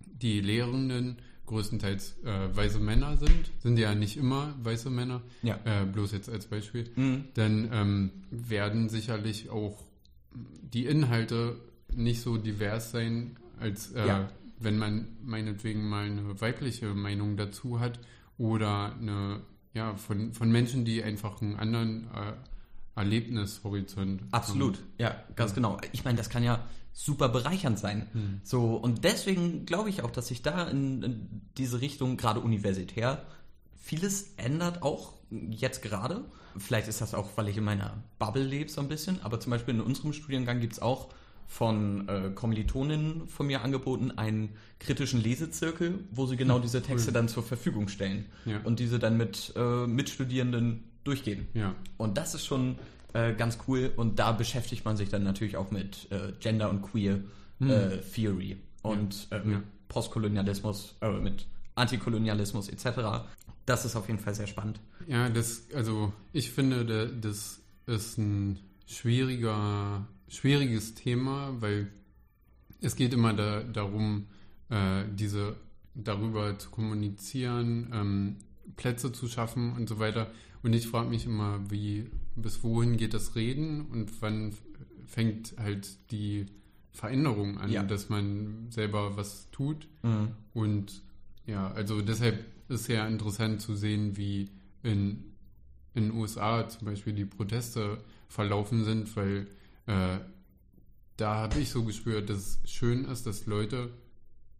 die 0.00 0.40
Lehrenden 0.40 1.16
größtenteils 1.46 2.16
äh, 2.24 2.54
weiße 2.56 2.78
Männer 2.78 3.16
sind, 3.16 3.50
sind 3.58 3.76
ja 3.78 3.94
nicht 3.94 4.16
immer 4.16 4.54
weiße 4.62 4.88
Männer, 4.90 5.22
Ja. 5.42 5.58
äh, 5.64 5.84
bloß 5.84 6.12
jetzt 6.12 6.28
als 6.28 6.46
Beispiel, 6.46 6.90
Mhm. 6.96 7.24
dann 7.34 7.68
ähm, 7.72 8.10
werden 8.30 8.88
sicherlich 8.88 9.50
auch 9.50 9.82
die 10.62 10.86
Inhalte 10.86 11.56
nicht 11.92 12.20
so 12.22 12.36
divers 12.36 12.92
sein, 12.92 13.36
als 13.58 13.90
äh, 13.92 14.06
Ja. 14.06 14.30
wenn 14.60 14.78
man 14.78 15.08
meinetwegen 15.24 15.88
mal 15.88 16.04
eine 16.06 16.40
weibliche 16.40 16.94
Meinung 16.94 17.36
dazu 17.36 17.80
hat 17.80 17.98
oder 18.40 18.96
eine, 18.98 19.42
ja, 19.74 19.94
von, 19.96 20.32
von 20.32 20.50
Menschen, 20.50 20.86
die 20.86 21.04
einfach 21.04 21.42
einen 21.42 21.56
anderen 21.56 22.08
äh, 22.14 22.32
Erlebnishorizont 22.98 24.22
Absolut, 24.30 24.78
haben. 24.78 24.86
ja, 24.98 25.14
ganz 25.36 25.54
genau. 25.54 25.76
Ich 25.92 26.04
meine, 26.04 26.16
das 26.16 26.30
kann 26.30 26.42
ja 26.42 26.66
super 26.94 27.28
bereichernd 27.28 27.78
sein. 27.78 28.08
Hm. 28.12 28.40
So, 28.42 28.76
und 28.76 29.04
deswegen 29.04 29.66
glaube 29.66 29.90
ich 29.90 30.02
auch, 30.02 30.10
dass 30.10 30.28
sich 30.28 30.40
da 30.40 30.64
in, 30.68 31.02
in 31.02 31.42
diese 31.58 31.82
Richtung, 31.82 32.16
gerade 32.16 32.40
universitär, 32.40 33.22
vieles 33.76 34.32
ändert, 34.38 34.82
auch 34.82 35.12
jetzt 35.30 35.82
gerade. 35.82 36.24
Vielleicht 36.56 36.88
ist 36.88 37.02
das 37.02 37.14
auch, 37.14 37.28
weil 37.36 37.48
ich 37.48 37.58
in 37.58 37.64
meiner 37.64 38.02
Bubble 38.18 38.42
lebe 38.42 38.70
so 38.70 38.80
ein 38.80 38.88
bisschen, 38.88 39.22
aber 39.22 39.38
zum 39.38 39.50
Beispiel 39.50 39.74
in 39.74 39.82
unserem 39.82 40.14
Studiengang 40.14 40.60
gibt 40.60 40.72
es 40.72 40.80
auch 40.80 41.10
von 41.52 42.08
äh, 42.08 42.30
Kommilitoninnen 42.32 43.26
von 43.26 43.48
mir 43.48 43.62
angeboten 43.62 44.12
einen 44.12 44.50
kritischen 44.78 45.20
Lesezirkel, 45.20 45.98
wo 46.12 46.24
sie 46.26 46.36
genau 46.36 46.60
diese 46.60 46.80
Texte 46.80 47.10
dann 47.10 47.26
zur 47.26 47.42
Verfügung 47.42 47.88
stellen 47.88 48.26
Ja. 48.44 48.60
und 48.62 48.78
diese 48.78 49.00
dann 49.00 49.16
mit 49.16 49.52
äh, 49.56 49.86
Mitstudierenden 49.88 50.84
durchgehen. 51.02 51.48
Ja, 51.54 51.74
Und 51.96 52.16
das 52.18 52.34
ist 52.36 52.46
schon 52.46 52.78
äh, 53.14 53.34
ganz 53.34 53.58
cool. 53.66 53.90
Und 53.96 54.20
da 54.20 54.30
beschäftigt 54.30 54.84
man 54.84 54.96
sich 54.96 55.08
dann 55.08 55.24
natürlich 55.24 55.56
auch 55.56 55.72
mit 55.72 56.06
äh, 56.12 56.32
Gender 56.38 56.70
und 56.70 56.82
Queer 56.82 57.18
äh, 57.60 57.96
Theory 58.14 58.56
und 58.82 59.28
mit 59.32 59.42
Hm. 59.44 59.52
Ja. 59.52 59.62
Postkolonialismus, 59.88 60.94
äh, 61.00 61.10
mit 61.18 61.46
Antikolonialismus 61.74 62.68
etc. 62.68 63.24
Das 63.66 63.84
ist 63.84 63.96
auf 63.96 64.06
jeden 64.08 64.20
Fall 64.20 64.36
sehr 64.36 64.46
spannend. 64.46 64.78
Ja, 65.08 65.28
das, 65.28 65.64
also 65.74 66.12
ich 66.32 66.52
finde, 66.52 66.84
da- 66.86 67.06
das 67.06 67.60
ist 67.86 68.18
ein 68.18 68.60
schwieriger, 68.86 70.06
schwieriges 70.30 70.94
Thema, 70.94 71.54
weil 71.60 71.88
es 72.80 72.96
geht 72.96 73.12
immer 73.12 73.34
da, 73.34 73.62
darum, 73.62 74.26
äh, 74.70 75.04
diese 75.14 75.56
darüber 75.94 76.58
zu 76.58 76.70
kommunizieren, 76.70 77.90
ähm, 77.92 78.36
Plätze 78.76 79.12
zu 79.12 79.28
schaffen 79.28 79.72
und 79.74 79.88
so 79.88 79.98
weiter. 79.98 80.30
Und 80.62 80.72
ich 80.72 80.86
frage 80.86 81.10
mich 81.10 81.26
immer, 81.26 81.60
wie, 81.70 82.08
bis 82.36 82.62
wohin 82.62 82.96
geht 82.96 83.12
das 83.12 83.34
Reden 83.34 83.82
und 83.82 84.22
wann 84.22 84.54
fängt 85.06 85.54
halt 85.58 85.88
die 86.10 86.46
Veränderung 86.92 87.58
an, 87.58 87.70
Ja. 87.70 87.82
dass 87.82 88.08
man 88.08 88.66
selber 88.70 89.16
was 89.16 89.50
tut. 89.50 89.88
Mhm. 90.02 90.28
Und 90.54 91.02
ja, 91.46 91.70
also 91.72 92.00
deshalb 92.00 92.44
ist 92.68 92.88
ja 92.88 93.06
interessant 93.06 93.60
zu 93.60 93.74
sehen, 93.74 94.16
wie 94.16 94.48
in 94.82 95.24
in 95.92 96.04
den 96.04 96.12
USA 96.12 96.68
zum 96.68 96.86
Beispiel 96.86 97.12
die 97.12 97.24
Proteste 97.24 97.98
verlaufen 98.28 98.84
sind, 98.84 99.16
weil 99.16 99.48
äh, 99.90 100.18
da 101.16 101.34
habe 101.34 101.58
ich 101.60 101.70
so 101.70 101.84
gespürt, 101.84 102.30
dass 102.30 102.38
es 102.64 102.70
schön 102.70 103.04
ist, 103.04 103.26
dass 103.26 103.46
Leute 103.46 103.90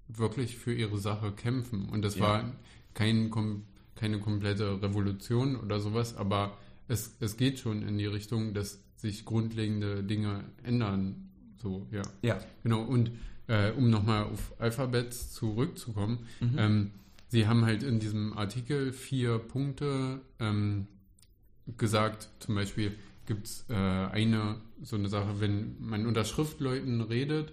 wirklich 0.08 0.56
für 0.56 0.74
ihre 0.74 0.98
Sache 0.98 1.32
kämpfen. 1.32 1.88
Und 1.88 2.02
das 2.02 2.16
Ja. 2.16 2.22
war 2.22 2.52
kein, 2.94 3.30
kom 3.30 3.64
keine 3.94 4.18
komplette 4.18 4.82
Revolution 4.82 5.56
oder 5.56 5.78
sowas, 5.80 6.16
aber 6.16 6.56
es, 6.88 7.16
es 7.20 7.36
geht 7.36 7.58
schon 7.58 7.82
in 7.86 7.98
die 7.98 8.06
Richtung, 8.06 8.54
dass 8.54 8.80
sich 8.96 9.24
grundlegende 9.24 10.02
Dinge 10.02 10.44
ändern. 10.64 11.28
So, 11.62 11.86
ja. 11.92 12.02
Ja. 12.22 12.38
Genau, 12.62 12.82
und 12.82 13.10
äh, 13.46 13.70
um 13.72 13.90
nochmal 13.90 14.24
auf 14.24 14.52
Alphabets 14.58 15.32
zurückzukommen, 15.32 16.26
Mhm. 16.40 16.58
ähm, 16.58 16.90
sie 17.28 17.46
haben 17.46 17.64
halt 17.64 17.82
in 17.82 18.00
diesem 18.00 18.36
Artikel 18.36 18.92
vier 18.92 19.38
Punkte 19.38 20.20
ähm, 20.40 20.86
gesagt, 21.76 22.28
zum 22.40 22.54
Beispiel 22.54 22.94
gibt 23.30 23.46
es 23.46 23.64
äh, 23.68 23.74
eine 23.74 24.56
so 24.82 24.96
eine 24.96 25.08
Sache, 25.08 25.38
wenn 25.40 25.76
man 25.78 26.04
unter 26.04 26.24
Schriftleuten 26.24 27.00
redet, 27.00 27.52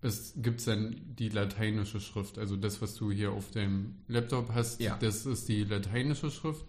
es 0.00 0.32
gibt 0.36 0.66
dann 0.66 0.96
die 1.18 1.28
lateinische 1.28 2.00
Schrift, 2.00 2.38
also 2.38 2.56
das, 2.56 2.80
was 2.80 2.94
du 2.94 3.12
hier 3.12 3.32
auf 3.32 3.50
deinem 3.50 3.96
Laptop 4.08 4.52
hast, 4.54 4.80
Ja. 4.80 4.96
das 4.98 5.26
ist 5.26 5.48
die 5.50 5.64
lateinische 5.64 6.30
Schrift. 6.30 6.64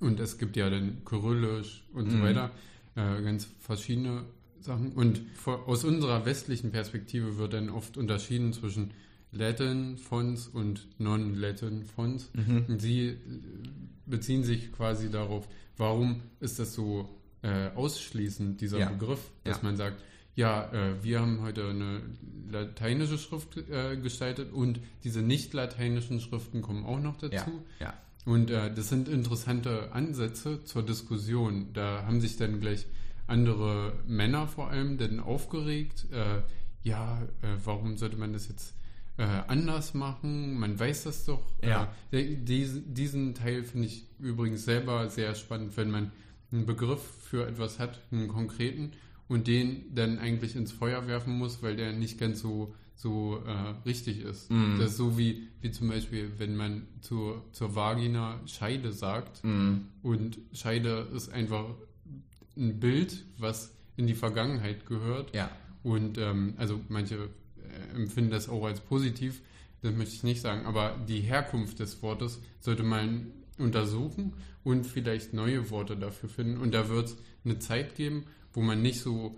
Und 0.00 0.18
es 0.20 0.38
gibt 0.38 0.56
ja 0.56 0.70
dann 0.70 1.04
Kyrillisch 1.04 1.84
und 1.92 2.10
so 2.10 2.16
Mhm. 2.16 2.22
weiter, 2.22 2.50
äh, 2.94 3.20
ganz 3.22 3.46
verschiedene 3.60 4.24
Sachen. 4.60 4.92
Und 4.92 5.20
vor, 5.34 5.68
aus 5.68 5.84
unserer 5.84 6.24
westlichen 6.24 6.72
Perspektive 6.72 7.36
wird 7.36 7.52
dann 7.52 7.68
oft 7.68 7.98
unterschieden 7.98 8.54
zwischen 8.54 8.92
Latin 9.32 9.96
Fonts 9.96 10.46
und 10.46 10.86
Non-Latin 10.98 11.84
Fonts. 11.84 12.30
Mhm. 12.34 12.66
Und 12.68 12.80
sie 12.80 13.08
äh, 13.08 13.16
beziehen 14.06 14.44
sich 14.44 14.72
quasi 14.72 15.10
darauf, 15.10 15.48
warum 15.76 16.20
ist 16.40 16.58
das 16.58 16.74
so 16.74 17.08
äh, 17.42 17.70
ausschließend, 17.74 18.60
dieser 18.60 18.78
Ja. 18.78 18.88
Begriff, 18.90 19.30
dass 19.44 19.56
Ja. 19.58 19.62
man 19.64 19.76
sagt, 19.76 20.00
ja, 20.36 20.70
äh, 20.72 21.02
wir 21.02 21.20
haben 21.20 21.40
heute 21.42 21.68
eine 21.68 22.02
lateinische 22.50 23.18
Schrift 23.18 23.56
äh, 23.56 23.96
gestaltet 23.96 24.52
und 24.52 24.80
diese 25.04 25.20
nicht 25.22 25.52
lateinischen 25.52 26.20
Schriften 26.20 26.62
kommen 26.62 26.84
auch 26.84 27.00
noch 27.00 27.16
dazu. 27.16 27.62
Ja. 27.80 27.94
Und 28.24 28.50
äh, 28.50 28.72
das 28.72 28.88
sind 28.88 29.08
interessante 29.08 29.92
Ansätze 29.92 30.62
zur 30.64 30.84
Diskussion. 30.84 31.72
Da 31.72 32.04
haben 32.06 32.20
sich 32.20 32.36
dann 32.36 32.60
gleich 32.60 32.86
andere 33.26 33.94
Männer 34.06 34.46
vor 34.46 34.70
allem 34.70 34.96
dann 34.98 35.18
aufgeregt. 35.20 36.06
Äh, 36.12 36.42
ja, 36.86 37.22
warum 37.64 37.96
sollte 37.96 38.16
man 38.16 38.32
das 38.32 38.48
jetzt 38.48 38.74
äh, 39.18 39.24
anders 39.48 39.94
machen, 39.94 40.58
man 40.58 40.78
weiß 40.78 41.04
das 41.04 41.24
doch. 41.24 41.42
Ja. 41.62 41.92
Äh, 42.10 42.36
diesen, 42.36 42.94
diesen 42.94 43.34
Teil 43.34 43.62
finde 43.62 43.86
ich 43.88 44.06
übrigens 44.18 44.64
selber 44.64 45.08
sehr 45.10 45.34
spannend, 45.34 45.76
wenn 45.76 45.90
man 45.90 46.12
einen 46.50 46.66
Begriff 46.66 47.02
für 47.22 47.46
etwas 47.46 47.78
hat, 47.78 48.00
einen 48.10 48.28
konkreten, 48.28 48.92
und 49.28 49.46
den 49.46 49.94
dann 49.94 50.18
eigentlich 50.18 50.56
ins 50.56 50.72
Feuer 50.72 51.06
werfen 51.06 51.38
muss, 51.38 51.62
weil 51.62 51.76
der 51.76 51.92
nicht 51.92 52.18
ganz 52.18 52.40
so, 52.40 52.74
so 52.94 53.42
äh, 53.46 53.74
richtig 53.86 54.20
ist. 54.20 54.50
Mhm. 54.50 54.76
Das 54.78 54.90
ist 54.90 54.96
so 54.98 55.16
wie, 55.16 55.48
wie 55.62 55.70
zum 55.70 55.88
Beispiel, 55.88 56.32
wenn 56.38 56.54
man 56.56 56.86
zur, 57.00 57.42
zur 57.52 57.74
Vagina 57.74 58.40
Scheide 58.46 58.92
sagt 58.92 59.42
Mhm. 59.44 59.86
und 60.02 60.38
Scheide 60.52 61.08
ist 61.14 61.32
einfach 61.32 61.64
ein 62.56 62.78
Bild, 62.80 63.24
was 63.38 63.74
in 63.96 64.06
die 64.06 64.14
Vergangenheit 64.14 64.84
gehört. 64.84 65.34
Ja. 65.34 65.50
Und 65.82 66.18
ähm, 66.18 66.54
also 66.58 66.80
manche 66.88 67.30
empfinden 67.94 68.30
das 68.30 68.48
auch 68.48 68.64
als 68.64 68.80
positiv, 68.80 69.40
das 69.82 69.92
möchte 69.94 70.14
ich 70.14 70.22
nicht 70.22 70.40
sagen, 70.40 70.64
aber 70.66 70.96
die 71.08 71.20
Herkunft 71.20 71.78
des 71.80 72.02
Wortes 72.02 72.40
sollte 72.60 72.82
man 72.84 73.28
untersuchen 73.58 74.32
und 74.64 74.86
vielleicht 74.86 75.32
neue 75.34 75.70
Worte 75.70 75.96
dafür 75.96 76.28
finden. 76.28 76.58
Und 76.58 76.72
da 76.72 76.88
wird 76.88 77.08
es 77.08 77.16
eine 77.44 77.58
Zeit 77.58 77.96
geben, 77.96 78.24
wo 78.52 78.60
man 78.62 78.80
nicht 78.82 79.00
so 79.00 79.36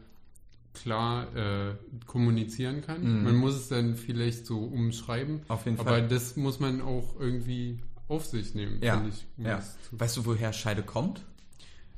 klar 0.75 1.35
äh, 1.37 1.75
kommunizieren 2.07 2.83
kann. 2.83 3.03
Mhm. 3.19 3.25
Man 3.25 3.37
muss 3.37 3.55
es 3.55 3.69
dann 3.69 3.95
vielleicht 3.97 4.45
so 4.47 4.59
umschreiben, 4.59 5.41
Auf 5.49 5.65
jeden 5.67 5.79
aber 5.79 5.91
Fall. 5.91 6.09
das 6.09 6.37
muss 6.37 6.59
man 6.61 6.81
auch 6.83 7.19
irgendwie 7.19 7.79
auf 8.09 8.27
sich 8.27 8.55
nehmen, 8.55 8.83
Ja, 8.83 8.95
finde 8.97 9.11
ich. 9.11 9.25
um 9.39 9.47
ja. 9.47 9.63
Weißt 9.93 10.17
du, 10.17 10.27
woher 10.27 10.53
Scheide 10.53 10.83
kommt? 10.83 11.23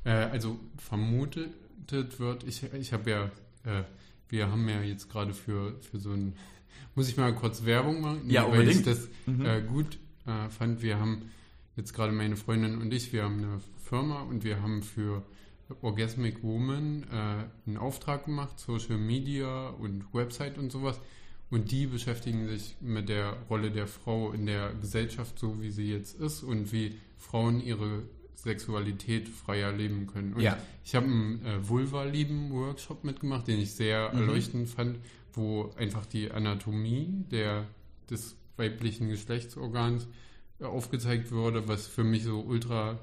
äh, 0.05 0.11
also 0.11 0.57
vermutet 0.77 1.49
wird, 2.19 2.43
ich, 2.45 2.63
ich 2.73 2.93
habe 2.93 3.09
ja, 3.09 3.23
äh, 3.65 3.83
wir 4.29 4.51
haben 4.51 4.67
ja 4.67 4.81
jetzt 4.81 5.09
gerade 5.09 5.33
für, 5.33 5.79
für 5.81 5.99
so 5.99 6.11
ein, 6.11 6.35
muss 6.95 7.09
ich 7.09 7.17
mal 7.17 7.33
kurz 7.33 7.65
Werbung 7.65 8.01
machen? 8.01 8.29
Ja, 8.29 8.43
weil 8.49 8.67
ich 8.67 8.77
unbedingt. 8.77 8.87
das 8.87 9.09
Mhm. 9.25 9.45
äh, 9.45 9.61
gut 9.61 9.97
äh, 10.25 10.49
fand. 10.49 10.81
Wir 10.81 10.99
haben 10.99 11.29
jetzt 11.75 11.93
gerade 11.93 12.13
meine 12.13 12.35
Freundin 12.37 12.81
und 12.81 12.93
ich, 12.93 13.11
wir 13.13 13.23
haben 13.23 13.37
eine 13.39 13.61
Firma 13.83 14.21
und 14.21 14.43
wir 14.43 14.61
haben 14.61 14.83
für 14.83 15.23
Orgasmic 15.81 16.43
Woman 16.43 17.03
äh, 17.11 17.67
einen 17.67 17.77
Auftrag 17.77 18.25
gemacht, 18.25 18.59
Social 18.59 18.97
Media 18.97 19.69
und 19.69 20.05
Website 20.13 20.57
und 20.57 20.71
sowas. 20.71 20.99
Und 21.49 21.71
die 21.71 21.87
beschäftigen 21.87 22.47
sich 22.47 22.75
mit 22.81 23.07
der 23.09 23.37
Rolle 23.49 23.71
der 23.71 23.87
Frau 23.87 24.31
in 24.31 24.45
der 24.45 24.73
Gesellschaft, 24.81 25.39
so 25.39 25.61
wie 25.61 25.71
sie 25.71 25.89
jetzt 25.91 26.19
ist 26.19 26.43
und 26.43 26.73
wie 26.73 26.97
Frauen 27.17 27.61
ihre 27.61 28.03
Sexualität 28.37 29.27
freier 29.29 29.71
leben 29.71 30.07
können. 30.07 30.33
Und 30.33 30.41
Ja. 30.41 30.57
ich 30.85 30.95
habe 30.95 31.05
einen 31.07 31.43
äh, 31.45 31.67
Vulva-Lieben-Workshop 31.67 33.03
mitgemacht, 33.03 33.47
den 33.47 33.59
ich 33.59 33.73
sehr 33.73 34.13
Mhm. 34.13 34.19
erleuchtend 34.21 34.69
fand, 34.69 34.97
wo 35.33 35.71
einfach 35.77 36.05
die 36.05 36.31
Anatomie 36.31 37.25
der, 37.31 37.65
des 38.09 38.35
weiblichen 38.57 39.09
Geschlechtsorgans 39.09 40.07
äh, 40.59 40.65
aufgezeigt 40.65 41.31
wurde, 41.31 41.67
was 41.67 41.87
für 41.87 42.03
mich 42.03 42.23
so 42.23 42.39
ultra 42.41 42.99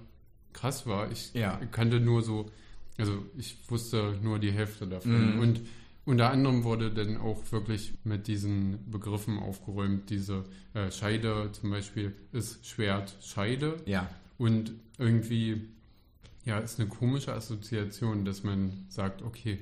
krass 0.53 0.87
war. 0.87 1.11
Ich 1.11 1.33
Ja. 1.35 1.61
kannte 1.73 2.01
nur 2.01 2.23
so, 2.23 2.51
also 2.97 3.25
ich 3.37 3.57
wusste 3.69 4.17
nur 4.23 4.39
die 4.39 4.53
Hälfte 4.53 4.87
davon. 4.87 5.35
Mhm. 5.35 5.41
Und 5.41 5.61
unter 6.07 6.31
anderem 6.31 6.65
wurde 6.65 6.91
dann 6.93 7.17
auch 7.17 7.41
wirklich 7.51 7.95
mit 8.05 8.27
diesen 8.29 8.91
Begriffen 8.91 9.39
aufgeräumt. 9.39 10.11
Diese 10.11 10.45
äh, 10.75 10.91
Scheide 10.93 11.51
zum 11.53 11.71
Beispiel 11.71 12.15
ist 12.33 12.65
Schwert 12.67 13.17
Scheide. 13.21 13.77
Ja. 13.87 14.09
Und 14.39 14.73
irgendwie, 14.99 15.69
ja, 16.45 16.59
ist 16.59 16.79
eine 16.81 16.89
komische 16.89 17.33
Assoziation, 17.35 18.25
dass 18.25 18.43
man 18.43 18.85
sagt, 18.89 19.23
okay, 19.23 19.59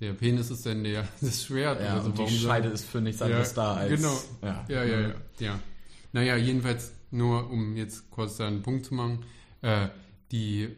der 0.00 0.12
Penis 0.14 0.50
ist 0.50 0.66
dann 0.66 0.84
der, 0.84 1.06
das 1.20 1.44
Schwert. 1.44 1.80
Ja, 1.80 1.94
oder 1.94 2.02
so. 2.02 2.08
und 2.10 2.18
die 2.30 2.38
Scheide 2.38 2.68
ist 2.68 2.84
für 2.84 3.00
nichts 3.00 3.22
anderes 3.22 3.54
Ja, 3.54 3.62
da 3.62 3.74
als. 3.74 3.90
genau. 4.00 4.22
Ja, 4.42 4.64
ja, 4.68 4.84
ja, 4.84 4.96
Mhm. 5.08 5.14
ja, 5.38 5.46
ja. 5.46 5.60
Naja, 6.12 6.36
jedenfalls 6.36 6.92
nur, 7.10 7.50
um 7.50 7.76
jetzt 7.76 8.10
kurz 8.10 8.36
da 8.36 8.46
einen 8.46 8.62
Punkt 8.62 8.86
zu 8.86 8.94
machen, 8.94 9.20
äh, 9.62 9.88
die, 10.32 10.68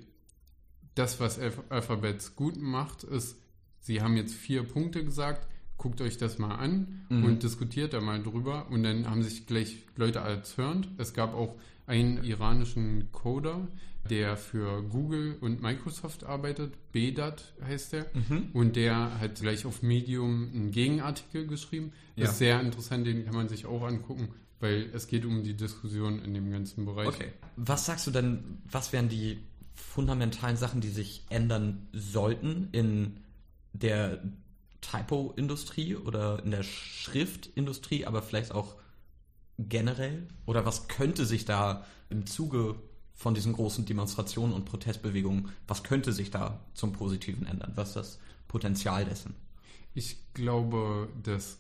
das, 0.95 1.21
was 1.21 1.39
Alph 1.39 1.61
Alphabets 1.69 2.37
gut 2.37 2.57
macht, 2.61 3.05
ist, 3.05 3.37
sie 3.81 4.01
haben 4.03 4.17
jetzt 4.17 4.35
vier 4.35 4.63
Punkte 4.65 5.05
gesagt, 5.05 5.47
guckt 5.77 6.01
euch 6.01 6.17
das 6.19 6.39
mal 6.39 6.55
an 6.57 7.03
Mhm. 7.11 7.25
und 7.25 7.43
diskutiert 7.43 7.93
da 7.93 8.01
mal 8.01 8.23
drüber 8.23 8.67
und 8.71 8.83
dann 8.83 9.09
haben 9.09 9.23
sich 9.23 9.47
gleich 9.47 9.77
Leute 9.97 10.19
erzürnt. 10.21 10.89
Es 10.99 11.13
gab 11.13 11.35
auch 11.35 11.55
einen 11.87 12.23
iranischen 12.25 13.11
Coder, 13.13 13.69
der 14.09 14.37
für 14.37 14.83
Google 14.83 15.37
und 15.41 15.63
Microsoft 15.63 16.25
arbeitet, 16.25 16.75
Bedat 16.93 17.55
heißt 17.65 17.93
der, 17.93 18.07
Mhm. 18.15 18.51
und 18.53 18.77
der 18.77 19.19
hat 19.21 19.37
gleich 19.41 19.67
auf 19.67 19.83
Medium 19.83 20.49
einen 20.55 20.71
Gegenartikel 20.71 21.47
geschrieben. 21.47 21.93
Das 22.17 22.25
Ja. 22.25 22.31
ist 22.31 22.39
sehr 22.39 22.61
interessant, 22.61 23.07
den 23.07 23.25
kann 23.25 23.35
man 23.35 23.49
sich 23.49 23.67
auch 23.67 23.83
angucken, 23.83 24.29
weil 24.61 24.91
es 24.95 25.07
geht 25.09 25.25
um 25.25 25.43
die 25.43 25.55
Diskussion 25.55 26.23
in 26.23 26.35
dem 26.35 26.51
ganzen 26.51 26.85
Bereich. 26.87 27.09
Okay. 27.09 27.33
Was 27.57 27.87
sagst 27.87 28.07
du 28.07 28.11
denn, 28.13 28.59
was 28.71 28.93
wären 28.93 29.09
die 29.09 29.39
fundamentalen 29.75 30.57
Sachen, 30.57 30.81
die 30.81 30.89
sich 30.89 31.25
ändern 31.29 31.87
sollten 31.93 32.69
in 32.73 33.19
der 33.73 34.23
Typo-Industrie 34.81 35.97
oder 35.97 36.43
in 36.45 36.51
der 36.53 36.63
Schriftindustrie, 36.63 38.07
aber 38.07 38.23
vielleicht 38.23 38.53
auch 38.53 38.77
generell? 39.59 40.27
Oder 40.45 40.65
was 40.67 40.89
könnte 40.89 41.25
sich 41.25 41.45
da 41.45 41.85
im 42.11 42.27
Zuge 42.27 42.77
von 43.15 43.35
diesen 43.35 43.55
großen 43.55 43.87
Demonstrationen 43.87 44.55
und 44.55 44.67
Protestbewegungen, 44.67 45.49
was 45.67 45.83
könnte 45.83 46.13
sich 46.13 46.31
da 46.31 46.61
zum 46.75 46.93
Positiven 46.93 47.47
ändern? 47.47 47.73
Was 47.75 47.89
ist 47.89 47.97
das 47.97 48.19
Potenzial 48.47 49.05
dessen? 49.07 49.35
Ich 49.95 50.19
glaube, 50.35 51.09
dass 51.23 51.59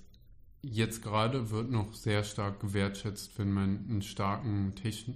jetzt 0.62 1.02
gerade 1.02 1.50
wird 1.50 1.70
noch 1.70 1.94
sehr 1.94 2.24
stark 2.24 2.60
gewertschätzt, 2.60 3.38
wenn 3.38 3.52
man 3.52 3.86
ein, 3.88 4.02
starken 4.02 4.74
Techn 4.74 5.14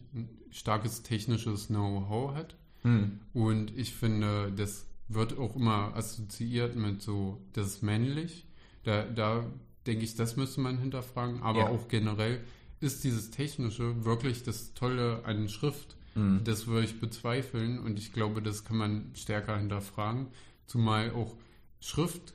starkes 0.50 1.02
technisches 1.02 1.68
Know-how 1.68 2.34
hat. 2.34 2.56
Hm. 2.82 3.20
Und 3.34 3.76
ich 3.76 3.94
finde, 3.94 4.50
das 4.50 4.86
wird 5.06 5.38
auch 5.38 5.54
immer 5.54 5.94
assoziiert 5.94 6.74
mit 6.74 7.02
so, 7.02 7.40
das 7.52 7.66
ist 7.66 7.82
männlich. 7.82 8.46
Da, 8.82 9.04
da 9.04 9.44
denke 9.86 10.04
ich, 10.04 10.16
das 10.16 10.36
müsste 10.36 10.60
man 10.60 10.78
hinterfragen. 10.78 11.42
Aber 11.42 11.60
Ja. 11.60 11.68
auch 11.68 11.86
generell 11.88 12.40
ist 12.80 13.04
dieses 13.04 13.30
Technische 13.30 14.04
wirklich 14.04 14.42
das 14.42 14.74
Tolle 14.74 15.22
an 15.24 15.48
Schrift. 15.48 15.96
Hm. 16.14 16.40
Das 16.44 16.66
würde 16.66 16.86
ich 16.86 16.98
bezweifeln 17.00 17.78
und 17.78 17.98
ich 17.98 18.12
glaube, 18.12 18.42
das 18.42 18.64
kann 18.64 18.76
man 18.76 19.10
stärker 19.14 19.58
hinterfragen. 19.58 20.28
Zumal 20.66 21.12
auch 21.12 21.36
Schrift 21.80 22.34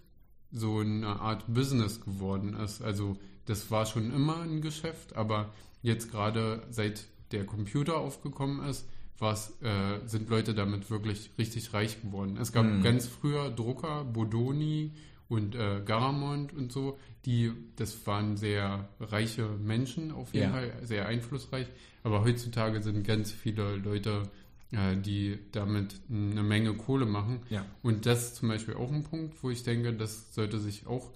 so 0.52 0.80
eine 0.80 1.20
Art 1.20 1.44
Business 1.54 2.00
geworden 2.02 2.54
ist. 2.56 2.82
Also 2.82 3.18
das 3.46 3.70
war 3.72 3.86
schon 3.86 4.14
immer 4.14 4.42
ein 4.42 4.62
Geschäft, 4.62 5.16
aber 5.16 5.54
jetzt 5.82 6.12
gerade 6.12 6.66
seit 6.70 7.06
der 7.32 7.46
Computer 7.46 7.98
aufgekommen 7.98 8.66
ist, 8.68 8.88
was, 9.18 9.52
äh, 9.62 10.00
sind 10.06 10.30
Leute 10.30 10.54
damit 10.54 10.90
wirklich 10.90 11.32
richtig 11.38 11.74
reich 11.74 12.02
geworden. 12.02 12.38
Es 12.38 12.52
gab 12.52 12.66
Mhm. 12.66 12.82
ganz 12.84 13.08
früher 13.08 13.50
Drucker, 13.50 14.04
Bodoni 14.06 14.92
und 15.28 15.56
äh, 15.56 15.82
Garamond 15.86 16.54
und 16.54 16.72
so, 16.72 16.98
die, 17.26 17.52
das 17.78 18.06
waren 18.06 18.38
sehr 18.38 18.88
reiche 19.00 19.48
Menschen 19.50 20.12
auf 20.12 20.34
jeden 20.34 20.48
Ja. 20.48 20.52
Fall, 20.52 20.74
sehr 20.84 21.08
einflussreich. 21.08 21.68
Aber 22.04 22.24
heutzutage 22.24 22.82
sind 22.84 23.06
ganz 23.06 23.32
viele 23.32 23.76
Leute, 23.78 24.24
äh, 24.72 24.96
die 24.96 25.40
damit 25.52 25.96
eine 26.10 26.44
Menge 26.44 26.74
Kohle 26.76 27.06
machen. 27.08 27.40
Ja. 27.50 27.66
Und 27.82 28.06
das 28.06 28.26
ist 28.26 28.36
zum 28.36 28.50
Beispiel 28.50 28.76
auch 28.76 28.92
ein 28.92 29.04
Punkt, 29.04 29.42
wo 29.42 29.50
ich 29.50 29.64
denke, 29.64 29.94
das 29.94 30.34
sollte 30.36 30.60
sich 30.60 30.86
auch 30.86 31.12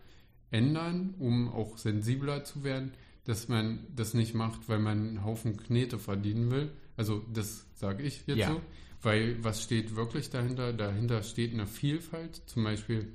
ändern, 0.52 1.13
um 1.19 1.50
auch 1.50 1.78
sensibler 1.78 2.43
zu 2.43 2.63
werden, 2.63 2.93
dass 3.26 3.48
man 3.48 3.86
das 3.95 4.13
nicht 4.15 4.34
macht, 4.34 4.67
weil 4.67 4.80
man 4.80 4.98
einen 5.10 5.24
Haufen 5.24 5.58
Knete 5.58 6.00
verdienen 6.00 6.50
will. 6.50 6.72
Also 6.98 7.24
das 7.32 7.65
sage 7.76 8.02
ich 8.04 8.24
jetzt 8.26 8.39
Ja. 8.39 8.50
so. 8.54 8.62
Weil 9.02 9.41
was 9.43 9.62
steht 9.63 9.95
wirklich 9.95 10.30
dahinter? 10.30 10.74
Dahinter 10.74 11.22
steht 11.24 11.54
eine 11.54 11.67
Vielfalt. 11.67 12.41
Zum 12.48 12.63
Beispiel, 12.65 13.08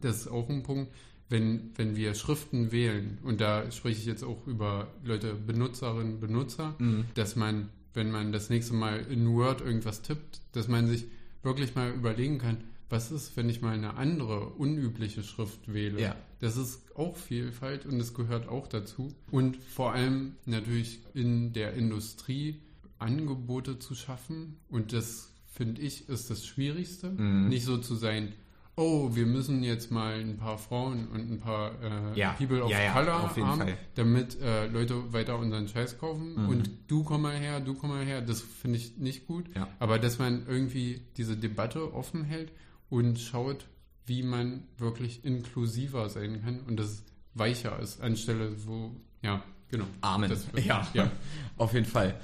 das 0.00 0.22
ist 0.22 0.28
auch 0.28 0.48
ein 0.48 0.62
Punkt, 0.62 0.92
wenn, 1.28 1.70
wenn 1.76 1.94
wir 1.96 2.14
Schriften 2.14 2.72
wählen, 2.72 3.18
und 3.22 3.40
da 3.40 3.70
spreche 3.70 4.00
ich 4.00 4.06
jetzt 4.06 4.24
auch 4.24 4.46
über 4.46 4.88
Leute, 5.04 5.34
Benutzerinnen, 5.34 6.18
Benutzer, 6.20 6.74
Mhm. 6.78 7.04
dass 7.14 7.36
man, 7.36 7.68
wenn 7.94 8.10
man 8.10 8.32
das 8.32 8.50
nächste 8.50 8.74
Mal 8.74 9.06
in 9.10 9.28
Word 9.34 9.60
irgendwas 9.60 10.02
tippt, 10.02 10.40
dass 10.52 10.66
man 10.68 10.88
sich 10.88 11.06
wirklich 11.42 11.74
mal 11.74 11.90
überlegen 11.92 12.38
kann, 12.38 12.58
was 12.88 13.12
ist, 13.12 13.36
wenn 13.36 13.48
ich 13.48 13.62
mal 13.62 13.74
eine 13.74 13.94
andere, 13.94 14.46
unübliche 14.48 15.22
Schrift 15.22 15.72
wähle. 15.72 16.00
Ja. 16.00 16.16
Das 16.40 16.56
ist 16.56 16.82
auch 16.96 17.16
Vielfalt 17.16 17.86
und 17.86 18.00
es 18.00 18.14
gehört 18.14 18.48
auch 18.48 18.66
dazu. 18.66 19.14
Und 19.30 19.56
vor 19.56 19.92
allem 19.92 20.32
natürlich 20.46 20.98
in 21.14 21.52
der 21.52 21.74
Industrie 21.74 22.56
Angebote 22.98 23.78
zu 23.78 23.94
schaffen. 23.94 24.56
Und 24.68 24.92
das, 24.92 25.30
finde 25.46 25.80
ich, 25.82 26.08
ist 26.08 26.30
das 26.30 26.44
Schwierigste. 26.44 27.10
Mhm. 27.10 27.48
Nicht 27.48 27.64
so 27.64 27.78
zu 27.78 27.94
sein, 27.94 28.32
oh, 28.76 29.14
wir 29.14 29.26
müssen 29.26 29.62
jetzt 29.62 29.90
mal 29.90 30.14
ein 30.20 30.36
paar 30.36 30.58
Frauen 30.58 31.08
und 31.08 31.30
ein 31.30 31.38
paar 31.38 31.72
äh, 31.82 32.18
Ja. 32.18 32.32
People 32.32 32.62
of 32.64 32.70
Ja, 32.70 32.80
ja, 32.82 32.92
Color 32.92 33.22
haben, 33.36 33.60
Fall. 33.60 33.76
damit 33.94 34.40
äh, 34.40 34.66
Leute 34.68 35.12
weiter 35.12 35.38
unseren 35.38 35.68
Scheiß 35.68 35.98
kaufen. 35.98 36.34
Mhm. 36.34 36.48
Und 36.48 36.70
du 36.86 37.04
komm 37.04 37.22
mal 37.22 37.36
her, 37.36 37.60
du 37.60 37.74
komm 37.74 37.90
mal 37.90 38.04
her. 38.04 38.22
Das 38.22 38.40
finde 38.40 38.78
ich 38.78 38.96
nicht 38.96 39.26
gut. 39.26 39.46
Aber 39.78 39.98
dass 39.98 40.18
man 40.18 40.46
irgendwie 40.46 41.02
diese 41.16 41.36
Debatte 41.36 41.92
offen 41.92 42.24
hält 42.24 42.52
und 42.88 43.18
schaut, 43.18 43.66
wie 44.06 44.22
man 44.22 44.64
wirklich 44.78 45.24
inklusiver 45.24 46.08
sein 46.08 46.42
kann 46.42 46.60
und 46.60 46.76
das 46.78 47.04
weicher 47.34 47.78
ist, 47.78 48.00
anstelle 48.00 48.66
wo, 48.66 48.90
ja, 49.22 49.42
genau. 49.68 49.84
Amen. 50.00 50.28
Das, 50.30 50.46
ja, 50.64 50.86
ja. 50.94 51.10
auf 51.58 51.74
jeden 51.74 51.86
Fall. 51.86 52.18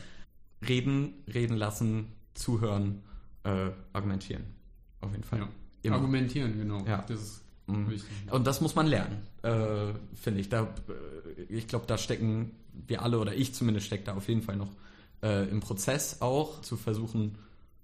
Reden, 0.66 1.14
reden 1.32 1.56
lassen, 1.56 2.12
zuhören, 2.34 3.02
äh, 3.44 3.70
argumentieren. 3.92 4.44
Auf 5.00 5.12
jeden 5.12 5.22
Fall. 5.22 5.46
Immer. 5.86 5.96
Argumentieren, 5.96 6.56
genau. 6.58 6.84
Ja. 6.86 7.04
Das 7.08 7.20
ist 7.20 7.42
Mhm. 7.68 7.90
wichtig. 7.90 8.08
Und 8.30 8.46
das 8.46 8.60
muss 8.60 8.74
man 8.76 8.86
lernen, 8.86 9.18
äh, 9.42 9.92
finde 10.14 10.40
ich. 10.40 10.48
Da, 10.48 10.62
äh, 10.62 11.42
ich 11.48 11.66
glaube, 11.66 11.86
da 11.86 11.98
stecken 11.98 12.52
wir 12.86 13.02
alle, 13.02 13.18
oder 13.18 13.34
ich 13.34 13.54
zumindest 13.54 13.86
stecke 13.86 14.04
da 14.04 14.14
auf 14.14 14.28
jeden 14.28 14.42
Fall 14.42 14.56
noch 14.56 14.70
äh, 15.22 15.48
im 15.48 15.60
Prozess 15.60 16.20
auch, 16.20 16.60
zu 16.60 16.76
versuchen, 16.76 17.38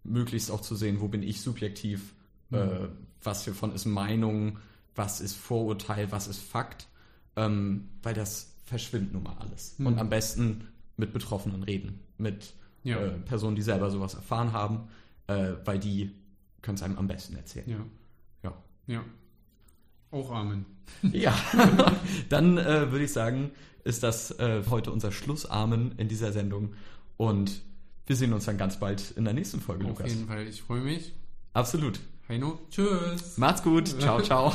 möglichst 0.04 0.50
auch 0.50 0.60
zu 0.60 0.76
sehen, 0.76 1.00
wo 1.00 1.08
bin 1.08 1.22
ich 1.22 1.40
subjektiv, 1.40 2.14
Mhm. 2.50 2.56
äh, 2.58 2.88
was 3.24 3.44
hiervon 3.44 3.74
ist 3.74 3.86
Meinung, 3.86 4.58
was 4.94 5.20
ist 5.20 5.34
Vorurteil, 5.34 6.12
was 6.12 6.28
ist 6.28 6.40
Fakt, 6.42 6.86
ähm, 7.36 7.88
weil 8.02 8.14
das 8.14 8.52
verschwindet 8.66 9.14
nun 9.14 9.22
mal 9.24 9.36
alles. 9.40 9.76
Mhm. 9.78 9.86
Und 9.86 9.98
am 9.98 10.10
besten 10.10 10.68
mit 10.96 11.12
Betroffenen 11.12 11.62
reden, 11.62 12.00
mit 12.18 12.52
Ja. 12.84 12.98
äh, 12.98 13.10
Personen, 13.20 13.56
die 13.56 13.62
selber 13.62 13.90
sowas 13.90 14.14
erfahren 14.14 14.52
haben, 14.52 14.88
äh, 15.26 15.52
weil 15.64 15.78
die 15.78 16.12
können 16.62 16.76
es 16.76 16.82
einem 16.82 16.96
am 16.98 17.06
besten 17.08 17.36
erzählen. 17.36 17.68
Ja. 17.70 18.50
Ja. 18.50 18.54
Ja. 18.86 19.04
Auch 20.10 20.30
Amen. 20.30 20.66
Ja, 21.12 21.34
dann 22.28 22.58
äh, 22.58 22.90
würde 22.90 23.04
ich 23.04 23.12
sagen, 23.12 23.50
ist 23.84 24.02
das 24.02 24.30
äh, 24.38 24.62
heute 24.68 24.90
unser 24.92 25.10
Schlussamen 25.12 25.92
in 25.96 26.08
dieser 26.08 26.32
Sendung 26.32 26.74
und 27.16 27.62
wir 28.06 28.16
sehen 28.16 28.32
uns 28.32 28.44
dann 28.44 28.58
ganz 28.58 28.78
bald 28.80 29.12
in 29.12 29.24
der 29.24 29.32
nächsten 29.32 29.60
Folge, 29.60 29.84
Auf 29.84 29.90
Lukas. 29.90 30.12
jeden 30.12 30.26
Fall. 30.26 30.46
Ich 30.46 30.60
freue 30.62 30.80
mich. 30.82 31.14
Absolut. 31.52 32.00
Heino. 32.28 32.58
Tschüss. 32.70 33.38
Macht's 33.38 33.62
gut. 33.62 33.88
Ciao, 34.00 34.20
ciao. 34.22 34.52